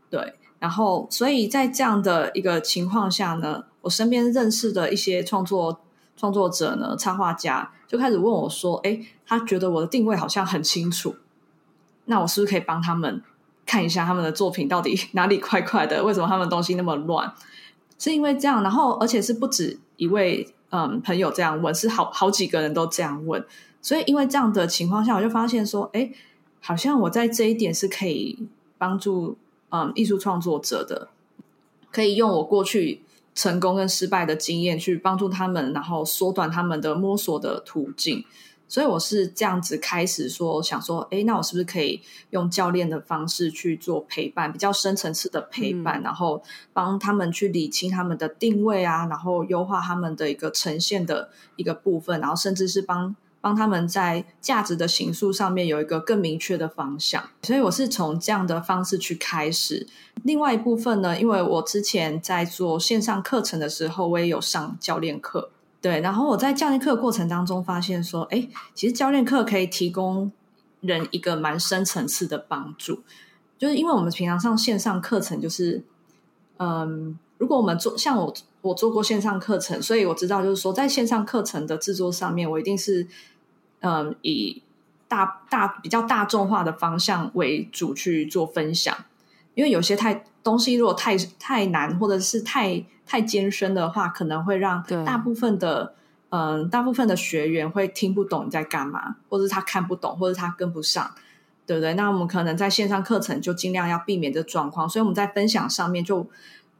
[0.08, 5.82] 对，然后所以在这样的一个情况下呢，我身边认识的一些创作
[6.16, 8.98] 创作者呢，插画家就开始问我说：“哎，
[9.30, 11.14] 他觉得我的定位好像很清楚，
[12.06, 13.22] 那我是不是可以帮他们
[13.64, 16.02] 看一下他们的作品到底 哪里怪怪的？
[16.02, 17.32] 为什么他们东西那么乱？
[17.96, 18.60] 是因为这样？
[18.64, 23.46] 然后而且是不止一位嗯朋友这样问，是好好几个人都这样问。”
[23.80, 26.10] 所以，因为这样的情况下，我就发现说，哎，
[26.60, 29.38] 好像我在这一点是可以帮助
[29.68, 31.08] 嗯艺术创作者的，
[31.92, 38.24] 可以用我过去成功跟失败的经验去帮助他们，然后缩短他们的摸索的途径。
[38.70, 53.14] 所以我是这样子开始说，想说，哎，那我是不是可以用教练的方式去做陪伴，比较深层次的陪伴，嗯、然后帮他们去理清他们的定位啊，然后优化他们的一个呈现的一个部分，然后甚至是帮。
[53.42, 59.86] 帮他们在价值的形塑上面有一个更明确的方向，所以我是从这样的方式去开始。
[60.24, 65.48] 另外一部分呢，因为我之前在做线上课程的时候，我也有上教练课，
[65.80, 66.00] 对。
[66.00, 70.30] 然后我在教练课过程当中发现说，哎，其实教练课可以提供
[70.80, 73.02] 人一个蛮深层次的帮助，
[73.58, 75.84] 就是因为我们平常上线上课程，就是
[76.58, 83.06] 嗯，如果我们做像我我做过线上课程，所以我知道，就是说在线上课程的制作上面，我一定是。
[83.82, 84.62] 嗯，以
[85.08, 88.94] 大大比较大众化的方向为主去做分享，
[89.54, 95.94] 因为有些太东西如果太太难或者是太太艰深的话，可能会让大部分的
[96.30, 101.14] 嗯大部分的学员会听不懂你在干嘛，或者是他看不懂，或者他跟不上，
[101.66, 101.94] 对不对？
[101.94, 106.26] 那我们可能在线上课程就尽量要避免这状况，所以我们在分享上面就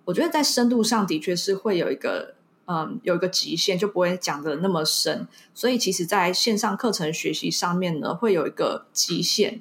[0.04, 2.34] 我觉得在深度上的确是会有一个。
[2.72, 9.60] 嗯，有一个极限，就不会讲的那么深，所以其实在线上课程学习上面呢，会有一个极限，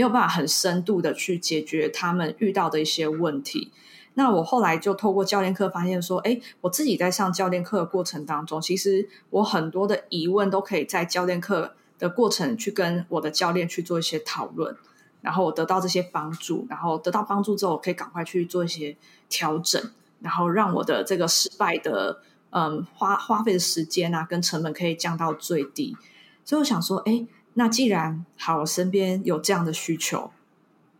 [0.00, 3.70] 没有办法很深度的去解决他们遇到的一些问题。
[4.14, 14.74] 那我后来就透过教练课发现说，哎，我自己在上教练课的过程当中，其实我很多的疑问都可以在教练课的过程去跟我的教练去做一些讨论，
[15.20, 18.96] 然后我得到这些帮助，然后得到帮助之后，我可以赶快去做一些
[19.28, 19.82] 调整，
[20.20, 22.22] 然后让我的这个失败的。
[22.52, 25.96] 嗯，花花费的时间啊，跟成本可以降到最低，
[26.44, 30.30] 所以我想说，哎，那既然好，我身边有这样的需求，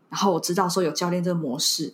[0.09, 1.93] 然后我知道说有教练这个模式，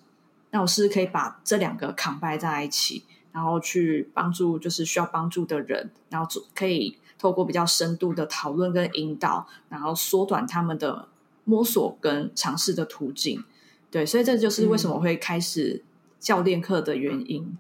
[0.52, 11.08] 那我是不是可以把这两个 combine 在一起，然后去帮助就是需要帮助的人，然后可以透过比较深度的讨论跟引导，然后缩短他们的
[11.44, 13.44] 摸索跟尝试的途径。
[13.92, 15.84] 对，所以这就是为什么会开始
[16.20, 17.44] 教练课的原因。
[17.44, 17.58] 嗯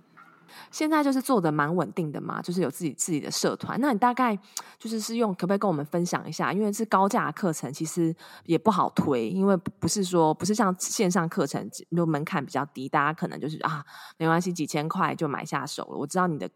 [0.72, 3.80] 现在就是做的蛮稳定的嘛，就是有自己自己的社团。
[3.80, 4.38] 那你大概
[4.78, 6.52] 就是是用，可不可以跟我们分享一下？
[6.52, 13.86] 因为是高价课程，其实也不好推，因为不是说不是像线上课程，就门槛比较低，大家可能就是啊，
[14.18, 15.98] 没关系，几千块就买下手了。
[15.98, 16.50] 我知道你的，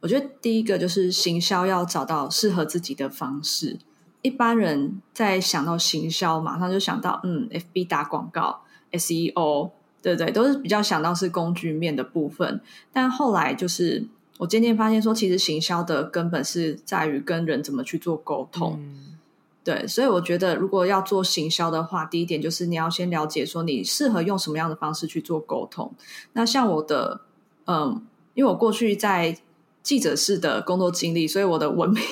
[0.00, 3.78] 我觉得第一个就是行销要找到适合自己的方式。
[4.22, 12.60] 一般人在想到行销，马上就想到嗯，FB 打广告，SEO，对对，都是比较想到是工具面的部分。
[12.92, 14.06] 但后来就是
[14.38, 18.78] 我渐渐发现说，其实行销的根本是在于跟人怎么去做沟通。
[18.80, 19.18] 嗯、
[19.64, 25.92] 对，所以我觉得如果要做行销的话，第一点就是你要先了解说你适合用什么样的方式去做沟通。
[26.34, 27.22] 那像我的，
[27.66, 28.00] 嗯，
[28.34, 29.36] 因为我过去在。
[29.82, 32.02] 记者式的工作经历，所以我的文笔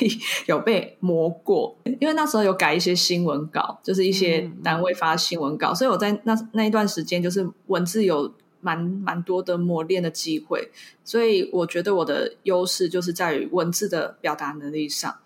[0.47, 10.71] 有被磨过， 因为那时候有改一些新闻稿，就是一些单位发新闻稿，嗯、所以我在那那一段时间就是文字有蛮蛮多的磨练的机会，
[11.05, 15.17] 所以我觉得我的优势就是在于文字的表达能力上。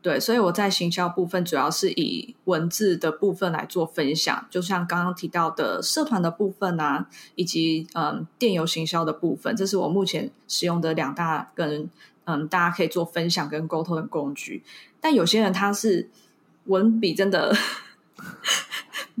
[0.00, 11.90] 对，所以我在行销部分主要是以文字的部分来做分享，就像刚刚提到的社团的部分啊，以及嗯电邮行销的部分，这是我目前使用的两大跟
[12.24, 14.62] 嗯大家可以做分享跟沟通的工具。
[15.00, 16.08] 但有些人他是
[16.66, 17.54] 文笔真的。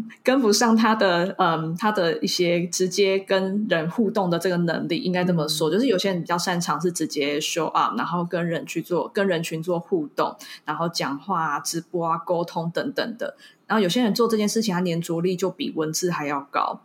[0.22, 13.36] 跟不上他的，嗯，他的一些直接跟人互动的这个能力，应该这么说，就是有些人比较擅长是直接 show up，然后跟人去做，跟人群做互动，然后讲话啊、直播啊、沟通等等的。
[13.66, 16.80] 然后有些人做这件事情，他粘着力就比文字还要高。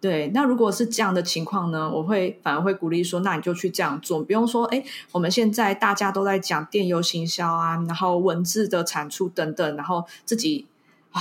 [0.00, 10.66] 对，那如果是这样的情况呢，我会反而会鼓励说，那你就去这样做，不用说，哎，我们现在大家都在讲电邮行销啊，然后文字的产出等等，然后自己
[11.12, 11.20] 啊。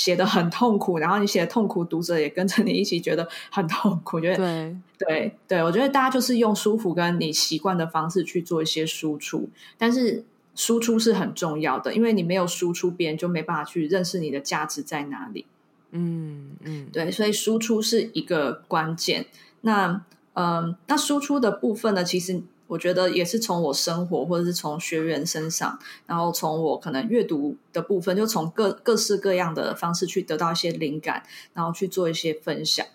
[0.00, 4.18] 写的很痛苦，然后你写的痛苦，读者也跟着你一起觉得很痛苦。
[4.18, 10.24] 觉得对对对，我觉得大家就是用舒服跟你习惯的方式去做一些输出，但是
[10.54, 15.44] 输出是很重要的，因为你没有输出，别人就没办法去认识你的价值在哪里。
[15.90, 19.26] 嗯嗯，对，所以输出是一个关键。
[19.60, 22.42] 那嗯，那输出的部分呢，其实。
[22.70, 32.86] 我觉得也是从我生活，或者是从学员身上，然后从我可能阅读的部分，就从各各式各样的方式去得到一些灵感，然后去做一些分享。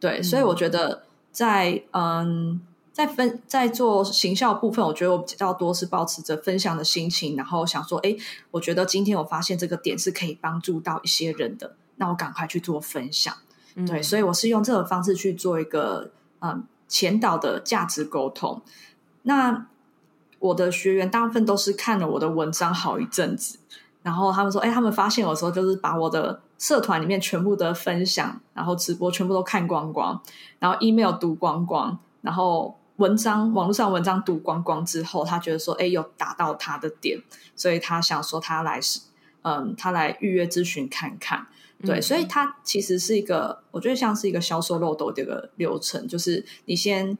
[0.00, 2.60] 对，嗯、所以我觉得在嗯，
[2.92, 8.16] 在分在做行销部分，我觉得我比较多是保持着分享的心情，然后想说，哎，
[8.50, 13.32] 我觉得今天我发现这个点是可以帮助到一些人的，那我赶快去做分享。
[13.76, 16.10] 嗯、对，所以我是用这个方式去做一个
[16.40, 18.60] 嗯前导的价值沟通。
[19.22, 19.66] 那
[20.38, 23.58] 我的学员大部分都是看了我的文章好一阵子，
[24.02, 30.18] 然后他们说：“哎，他们发现我的时候，就是把我的社团里面全部的分享，然后直播全部都看光光，
[30.58, 37.22] 然后 email 读光光，然后文章网络上文章读光光之后，他觉得说：哎，有打到他的点，
[37.54, 38.80] 所以他想说他来
[39.42, 41.46] 嗯，他来预约咨询看看。
[41.82, 47.18] 对，嗯、所以他其实是一个，我觉得像是一个销售漏斗的一个流程，就是你先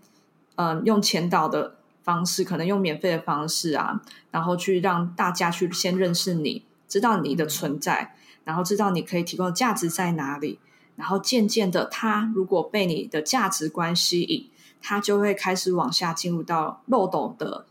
[0.54, 1.74] 嗯用前导的。
[2.02, 10.58] 方式可能用免费的方式啊，然后去让大家去先认识你，知道你的存在，然后知道你可以提供的价值在哪里，
[10.96, 14.48] 然后渐渐的，他如果被你的价值观吸引，
[14.82, 17.66] 他就会开始往下进入到漏斗的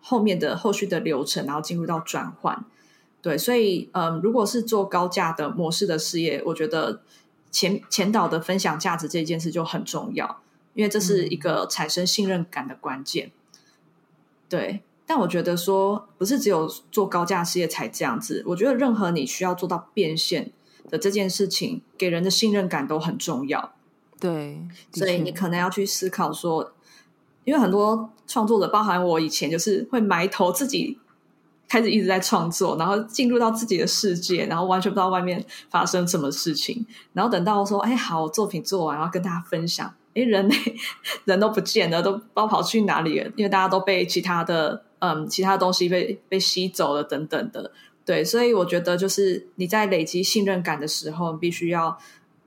[0.00, 2.64] 后面的后续的流程，然后进入到转换。
[3.20, 7.02] 对，所以嗯，如果是做高价的模式的事业，我觉得
[7.50, 10.40] 前前导的分享价值这件事就很重要，
[10.74, 13.32] 因为这是一个产生信任感的关键。
[14.48, 18.42] 对，但我觉得说不是只有做高价事业才这样子。
[18.46, 20.52] 我觉得任何你需要做到变现
[20.88, 23.72] 的这件事情，给人的信任感都很重要。
[24.18, 24.60] 对，
[24.92, 26.72] 所以你可能要去思考说，
[27.44, 30.98] 因为很多创作者，包含我以前，就是会埋头自己
[31.68, 39.92] 开始一直在创作，然后进入到自己的世界，然后完全不知道外面发生什么事情，然后等到说，哎，好，我作品做完，然后跟大家分享。
[40.16, 40.56] 哎，人类
[41.26, 47.70] 人都不见了，都不知道跑去哪里了，因为大家都被其他的嗯其他东西被被吸走了等等的。
[48.04, 51.98] 对，所以我觉得就是你在累积信任感的时候，必须要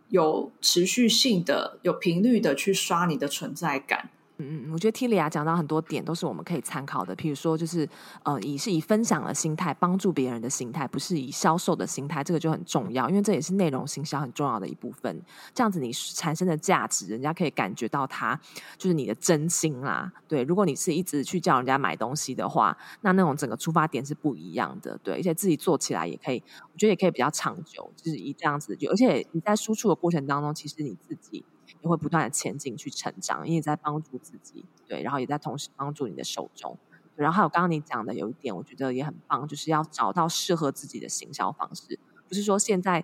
[0.07, 4.09] 有持续性的、有频率的去刷你的存在感。
[4.41, 7.87] 嗯嗯，我觉得 Tilia 讲到很多点都是我们可以参考的，譬如说就是
[8.23, 15.21] 呃，以是以分享的心态帮助别人的心态，不是以销售的心态，这个就很重要，因为这也是内容行销很重要的一部分。
[15.53, 18.39] 这样子你产生的价值，人家可以感觉到它
[18.77, 20.09] 就是你的真心啦。
[20.25, 24.97] 对，如果你是一直去叫人家买东西的话，那那种整个出发点是不一样的。
[25.03, 31.43] 对，而且自己做起来也可以，我觉得也可以比较长久，就是以这样子，而且你在输出的过程当中，其实你自己。
[31.82, 36.77] 也会不断的前进去成长，因为在帮助自己，对，然后也在同时帮助你的受众。
[37.15, 43.03] 然后还有刚刚你讲的有一点，我觉得也很棒，就是要找到适合自己的行销方式，不是说现在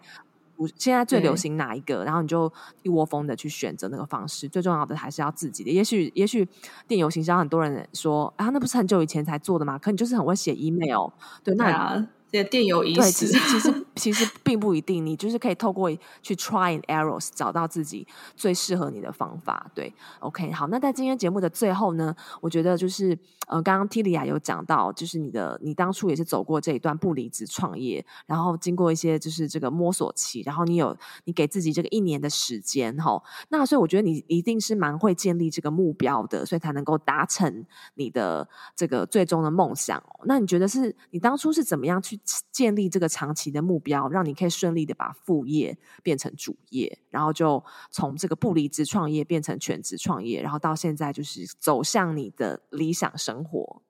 [0.55, 2.51] 不现在最流行哪一个，然后你就
[2.83, 4.47] 一窝蜂的去选择那个方式。
[4.47, 5.69] 最重要的还是要自己的。
[5.69, 6.47] 也许也许
[6.87, 9.77] 电邮行销很多人说啊，那不是很久以前才做的吗？
[9.77, 11.09] 可你就是很会写 email，
[11.43, 12.07] 对，那。
[12.31, 15.89] 啊电邮仪式，对，其实其实其实并不一定，你就是可以透过
[16.21, 18.05] 去 try and errors 找到自己
[18.35, 19.71] 最适合你的方法。
[19.73, 23.17] 对，OK，好，那在今天节目的最后呢，我觉得就是
[23.47, 40.03] 呃，刚刚 Tilia 有讲到，就是你的你当初也是走过这一段不离职创业，然后经过一些就是这个摸索期，然后你有你给自己这个一年的时间哈，那所以我觉得你一定是蛮会建立这个目标的，所以才能够达成你的这个最终的梦想。
[40.25, 42.14] 那你觉得是你当初是怎么样去？
[42.51, 53.81] 建立这个长期的目标，让你可以顺利的把副业变成主业，然后就从这个不离职创业变成全职创业，然后到现在就是走向你的理想生活。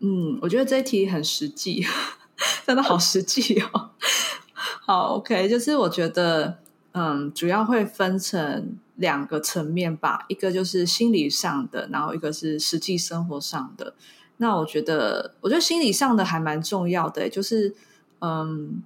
[0.00, 1.84] 嗯，我觉得这一题很实际，
[2.66, 3.90] 真的好实际哦。
[4.80, 6.58] 好，OK，就是我觉得，
[6.92, 13.94] 嗯，主要会分成两个层面吧，一个就是心理上的，然后一个是实际生活上的。
[14.40, 17.74] 那我觉得，我觉得心理上的还蛮重要的，就是，
[18.20, 18.82] 嗯，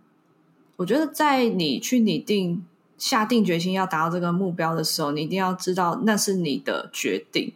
[0.76, 2.64] 我觉得在你去拟定、
[2.98, 7.52] 下定决心要达到这个目标的时候，你一定要知道那是你的决定，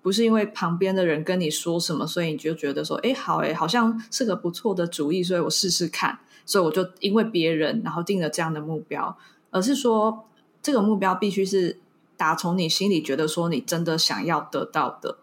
[0.00, 9.16] 不是因为旁边的人跟你说什么，所以你就觉得说，哎，好，哎，好像是个不错的主意，所以我试试看，所以我就因为别人然后定了这样的目标，
[9.50, 10.24] 而是说
[10.62, 11.78] 这个目标必须是。
[12.14, 15.16] 打从你心里觉得说你真的想要得到的。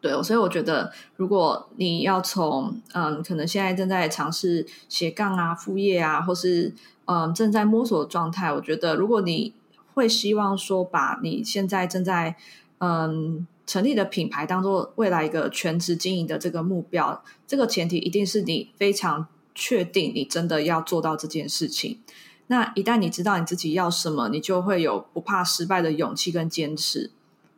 [0.00, 6.72] 对，所以我觉得，如果你要从嗯，可能现在正在尝试斜杠啊、副业啊，或是
[7.04, 9.52] 嗯正在摸索的状态，我觉得，如果你
[9.92, 12.34] 会希望说把你现在正在
[12.78, 22.00] 嗯成立的品牌当做未来一个全职经营的这个目标，这个前提一定是你非常确定你真的要做到这件事情。
[22.46, 27.10] 那一旦你知道你自己要什么，你就会有不怕失败的勇气跟坚持。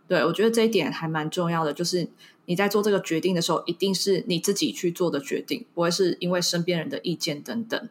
[0.09, 2.09] 对，我觉得这一点还蛮重要的，就是。
[2.47, 7.89] 你在做这个决定的时候，一定是你自己去做的决定，不会是因为身边人的意见等等。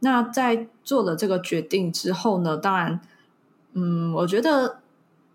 [0.00, 2.56] 那在做了这个决定之后呢？
[2.56, 3.00] 当然，
[3.74, 4.80] 嗯，我觉得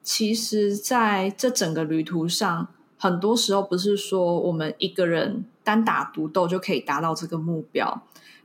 [0.04, 8.04] 其实在这整个旅途上，很多时候不是说我们一个人单打独斗就可以达到这个目标。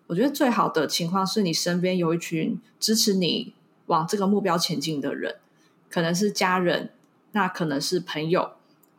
[0.09, 3.55] 我觉得最好的情况是你身边有一群支持你
[3.87, 5.37] 往这个目标前进的人，
[5.89, 6.91] 可能是家人，
[7.33, 8.53] 那可能是朋友。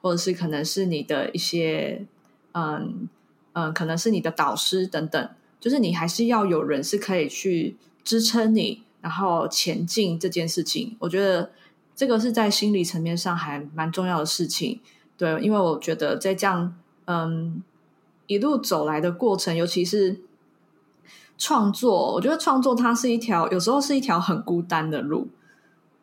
[0.03, 2.05] 或者是可能是你的一些，
[2.51, 3.07] 嗯
[3.53, 5.29] 嗯，可能是你的导师等等，
[5.61, 10.97] 就是你还是要有人是可以去支撑你，然后前进这件事情。
[10.99, 11.51] 我觉得
[11.95, 14.81] 这个是在心理层面上还蛮重要的事情。
[15.15, 16.75] 对，因为我觉得在这样
[17.05, 17.63] 嗯
[18.27, 20.19] 一路走来的过程，尤其是
[21.37, 25.29] 创作，我觉得创作它是一条，有时候是一条很孤单的路。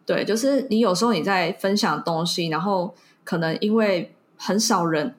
[0.06, 2.94] 对，就是你有时候你在分享东西，然后。
[3.30, 5.14] 可能因为很少人，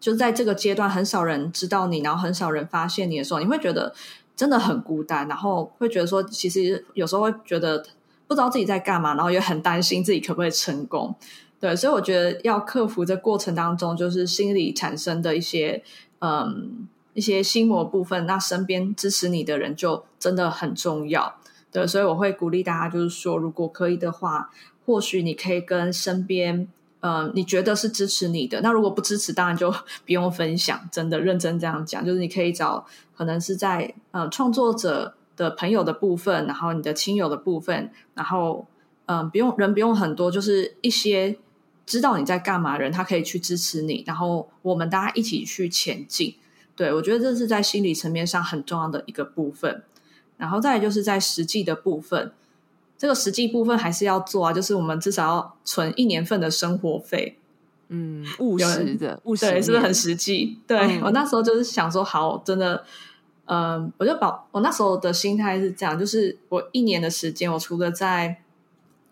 [0.00, 3.92] 就在这个阶段很少人知道你，然后很少人发现你的时候，你会觉得
[4.34, 7.84] 真的很孤单，然后会觉得说，其实有时候会觉得
[8.26, 11.14] 不知道自己在干嘛，然后也很担心自己可不可以成功。
[11.60, 15.84] 对，所以我觉得要克服这过程当中，就是心理产生的一些
[16.20, 21.34] 嗯一些心魔部分，那身边支持你的人就真的很重要。
[21.70, 24.48] 对，所以我会鼓励大家，就是说，如果可以的话，
[24.86, 26.66] 或许你可以跟身边。
[27.02, 28.60] 呃，你觉得是支持你的？
[28.60, 29.70] 那如果不支持，当然就
[30.06, 30.88] 不用分享。
[30.90, 32.86] 真的认真这样讲，就是你可以找
[33.16, 38.66] 可能是在呃创作者的朋友的部分，然后你的亲友的部分，然后
[39.06, 41.36] 嗯、不用人不用很多，就是一些
[41.84, 46.36] 知道你在干嘛的人，他可以去支持你，然后我们大家一起去前进。
[46.76, 49.82] 对，我觉得这是在心理层面上很重要的一个部分。
[50.36, 52.32] 然后再就是在实际的部分。
[53.02, 57.36] 这个实际部分还是要做啊，就是我们至少要存一年份的生活费，
[57.88, 60.60] 嗯，务实的，务实，对，是不是很实际？
[60.68, 62.84] 对、嗯、我那时候就是想说，好，真的，
[63.46, 68.40] 嗯，我就把我那时候的心态是这样，就是我一年的时间，我除了在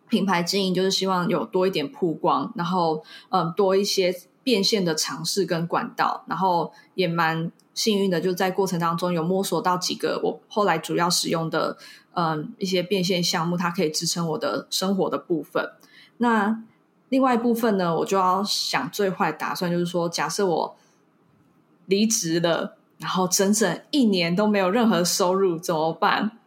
[0.09, 4.15] 品牌经营，就是希望有多一点曝光，然后嗯，多一些
[4.45, 11.77] 变现的尝试跟管道，然后也蛮幸运的，就在过程当中有摸索到几个我后来主要使用的。
[12.15, 15.71] 嗯，一些变现项目，它可以支撑我的生活的部分。
[16.19, 16.63] 那
[17.09, 20.77] 另外一部分呢，我就要想最坏打算，就是说，假设我
[21.87, 26.39] 离职了，然后整整一年都没有任何收入，怎么办？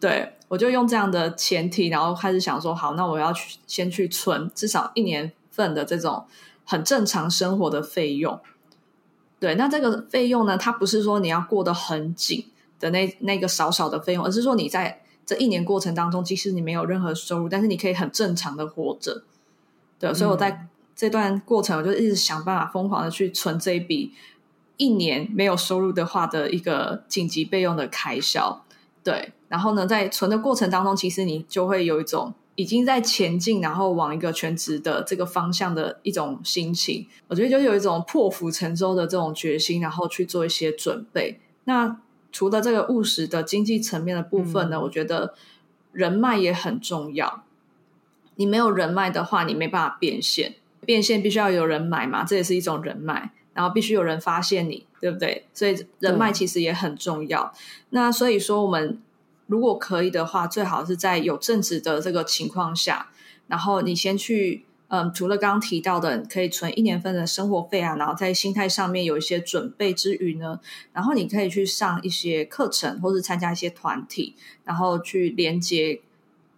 [0.00, 6.24] 对，我就用这样的前提，然后开始想说，好，那我要去先去存至少一年份的这种
[6.64, 8.40] 很正常生活的费用。
[9.38, 12.46] 对，那这个费用呢，它不是说你要过得很紧。
[12.78, 19.24] 的那那个少少的费用，而是说你在这一年过程当中，即使你没有任何收入，但是你可以很正常的活着。
[19.98, 24.12] 对，所以我在这段过程，我就一直想办法疯狂的去存这一笔
[24.76, 28.64] 一年没有收入的话的一个紧急备用的开销。
[29.02, 37.06] 对，然后呢，在存的过程当中，其实你就会有一种已经在前进，然后往一个全职的这个方向的一种心情。
[37.28, 41.40] 我觉得就有一种破釜沉舟的这种决心，然后去做一些准备。
[41.64, 42.00] 那
[42.36, 45.32] 除了这个务实的经济层面的部分呢，嗯、我觉得
[45.90, 47.44] 人脉也很重要。
[48.34, 50.56] 你没有人脉的话，你没办法变现。
[50.84, 53.32] 变现必须要有人买嘛，这也是一种人脉。
[53.54, 55.46] 然后必须有人发现你，对不对？
[55.54, 57.50] 所以人脉其实也很重要。
[57.54, 57.58] 嗯、
[57.88, 59.00] 那所以说，我们
[59.46, 63.08] 如果可以的话，最好是在有正职的这个情况下，
[63.46, 64.66] 然后你先去。
[64.88, 70.60] 嗯，除了刚刚提到的可以存一年份的生活费啊，然后在心态上面有一些准备之余呢，
[70.92, 74.34] 然后你可以去上一些课程，或是参加一些团体，
[74.64, 76.00] 然后去连接，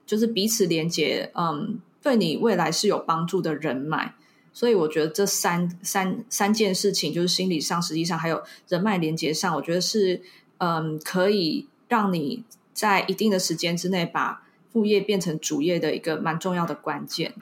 [0.04, 4.14] 就是彼此连接，嗯，对你未来是有帮助的人脉。
[4.52, 10.20] 所以我觉得这三三三件事情，就是心理上、实际上还有人脉连接上，我觉得是
[10.58, 17.34] 嗯，可以让你在一定的时间之内把副业变成主业的一个蛮重要的关键。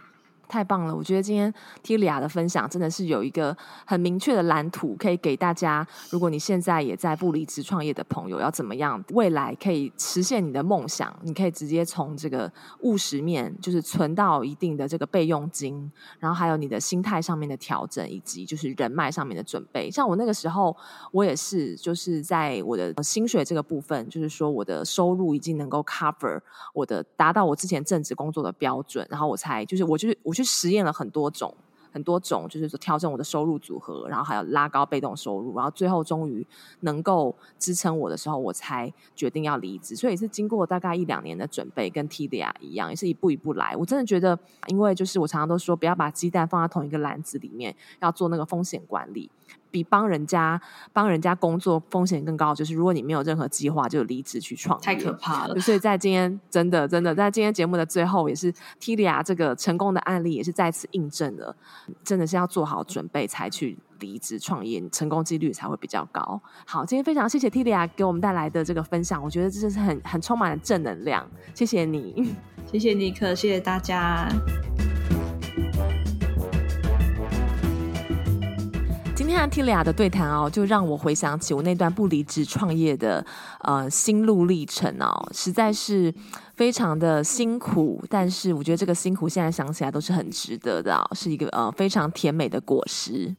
[0.49, 0.95] 太棒了！
[0.95, 5.87] 我觉得今天 Tilia 的分享真的是有一个很明确的蓝图，可以给大家。
[6.11, 11.15] 如果你现在也在不离职创业的朋友，要怎么样未来可以实现你的梦想？
[11.23, 12.51] 你可以直接从这个
[12.83, 15.91] 务实面，就是存到一定的这个备用金，
[16.21, 19.91] 然后还有你的心态上面的调整，以及就是人脉上面的准备。
[19.91, 20.77] 像我那个时候，
[21.11, 26.41] 我也是就是在我的薪水这个部分，就是说我的收入已经能够 cover
[26.73, 30.36] 我的达到我之前正职工作的标准，然后我才就是我就是我。
[30.37, 31.55] 去实验了很多种、
[31.93, 36.47] 很多种，就是说调整我的收入组合，然后还有拉高被动收入，然后最后终于
[36.81, 39.97] 能够支撑我的时候，我才决定要离职。
[39.97, 43.75] 所以是经过大概一两年的准备，跟 Tilia 一样，也是一步一步来。
[43.77, 49.31] 我真的觉得，因为就是我常常都说，不要把鸡蛋放在同一个篮子里面，要做那个风险管理。
[49.77, 50.59] 比帮人家
[50.91, 55.61] 帮人家工作风险更高，就是如果你没有任何计划就离职去创业，太可怕了。
[55.61, 58.51] 所以在今天真的真的在今天节目的最后，也是
[58.81, 61.55] Tilia 这个成功的案例，也是再次印证了，
[62.03, 66.41] 真的是要做好准备才去离职创业，成功几率才会比较高。
[66.65, 71.29] 好，今天非常谢谢 Tilia 给我们带来的这个分享，我觉得这是很很充满了正能量。
[71.55, 74.27] 谢谢你，谢谢尼克，谢谢大家。
[79.17, 83.25] 今天和 Tilia 的对谈哦，就让我回想起我那段不离职创业的
[83.63, 86.13] 呃心路历程哦，实在是
[86.55, 93.35] 非常的辛苦，但是我觉得这个辛苦现在想起来都是很值得的哦，是一个呃非常甜美的果实。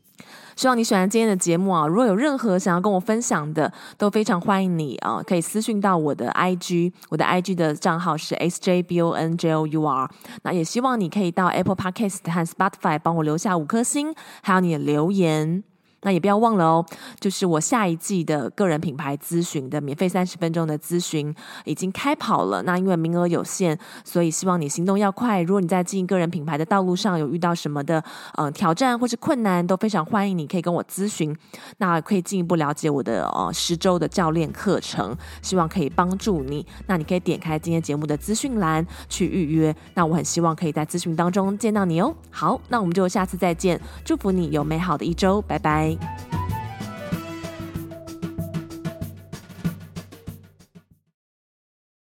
[0.57, 1.85] 希望你喜欢今天的节目啊！
[1.85, 10.09] 如果有任何想要跟我分享的，都非常欢迎你啊，可以私讯到我的 IG，我的 IG 的账号是 sjbonjour。
[10.41, 15.63] 那也希望你可以到 Apple Podcast 和 Spotify 帮我留下五颗星，还有你的留言。
[16.01, 16.85] 那也不要忘了哦，
[17.19, 21.33] 就是我下一季的个人品牌咨询的免费三十分钟的咨询
[21.65, 22.61] 已经开跑了。
[22.63, 25.41] 那因为名额有限，所以希望你行动要快。
[25.41, 28.03] 如果你在经营个人品牌的道路上有遇到什么的
[28.35, 31.35] 呃挑战或是困难，都非常欢迎你可以跟我咨询。
[31.77, 36.65] 那可以进一步了解我的呃十周的教练课程，希望可以帮助你。
[36.85, 39.75] 那你可以点开今天节目的资讯栏去预约。
[39.95, 42.13] 那我很希望可以在咨询当中见到你哦。
[42.29, 46.36] 好，那我们就下次再见，祝福你有美好的一周，拜拜 bem.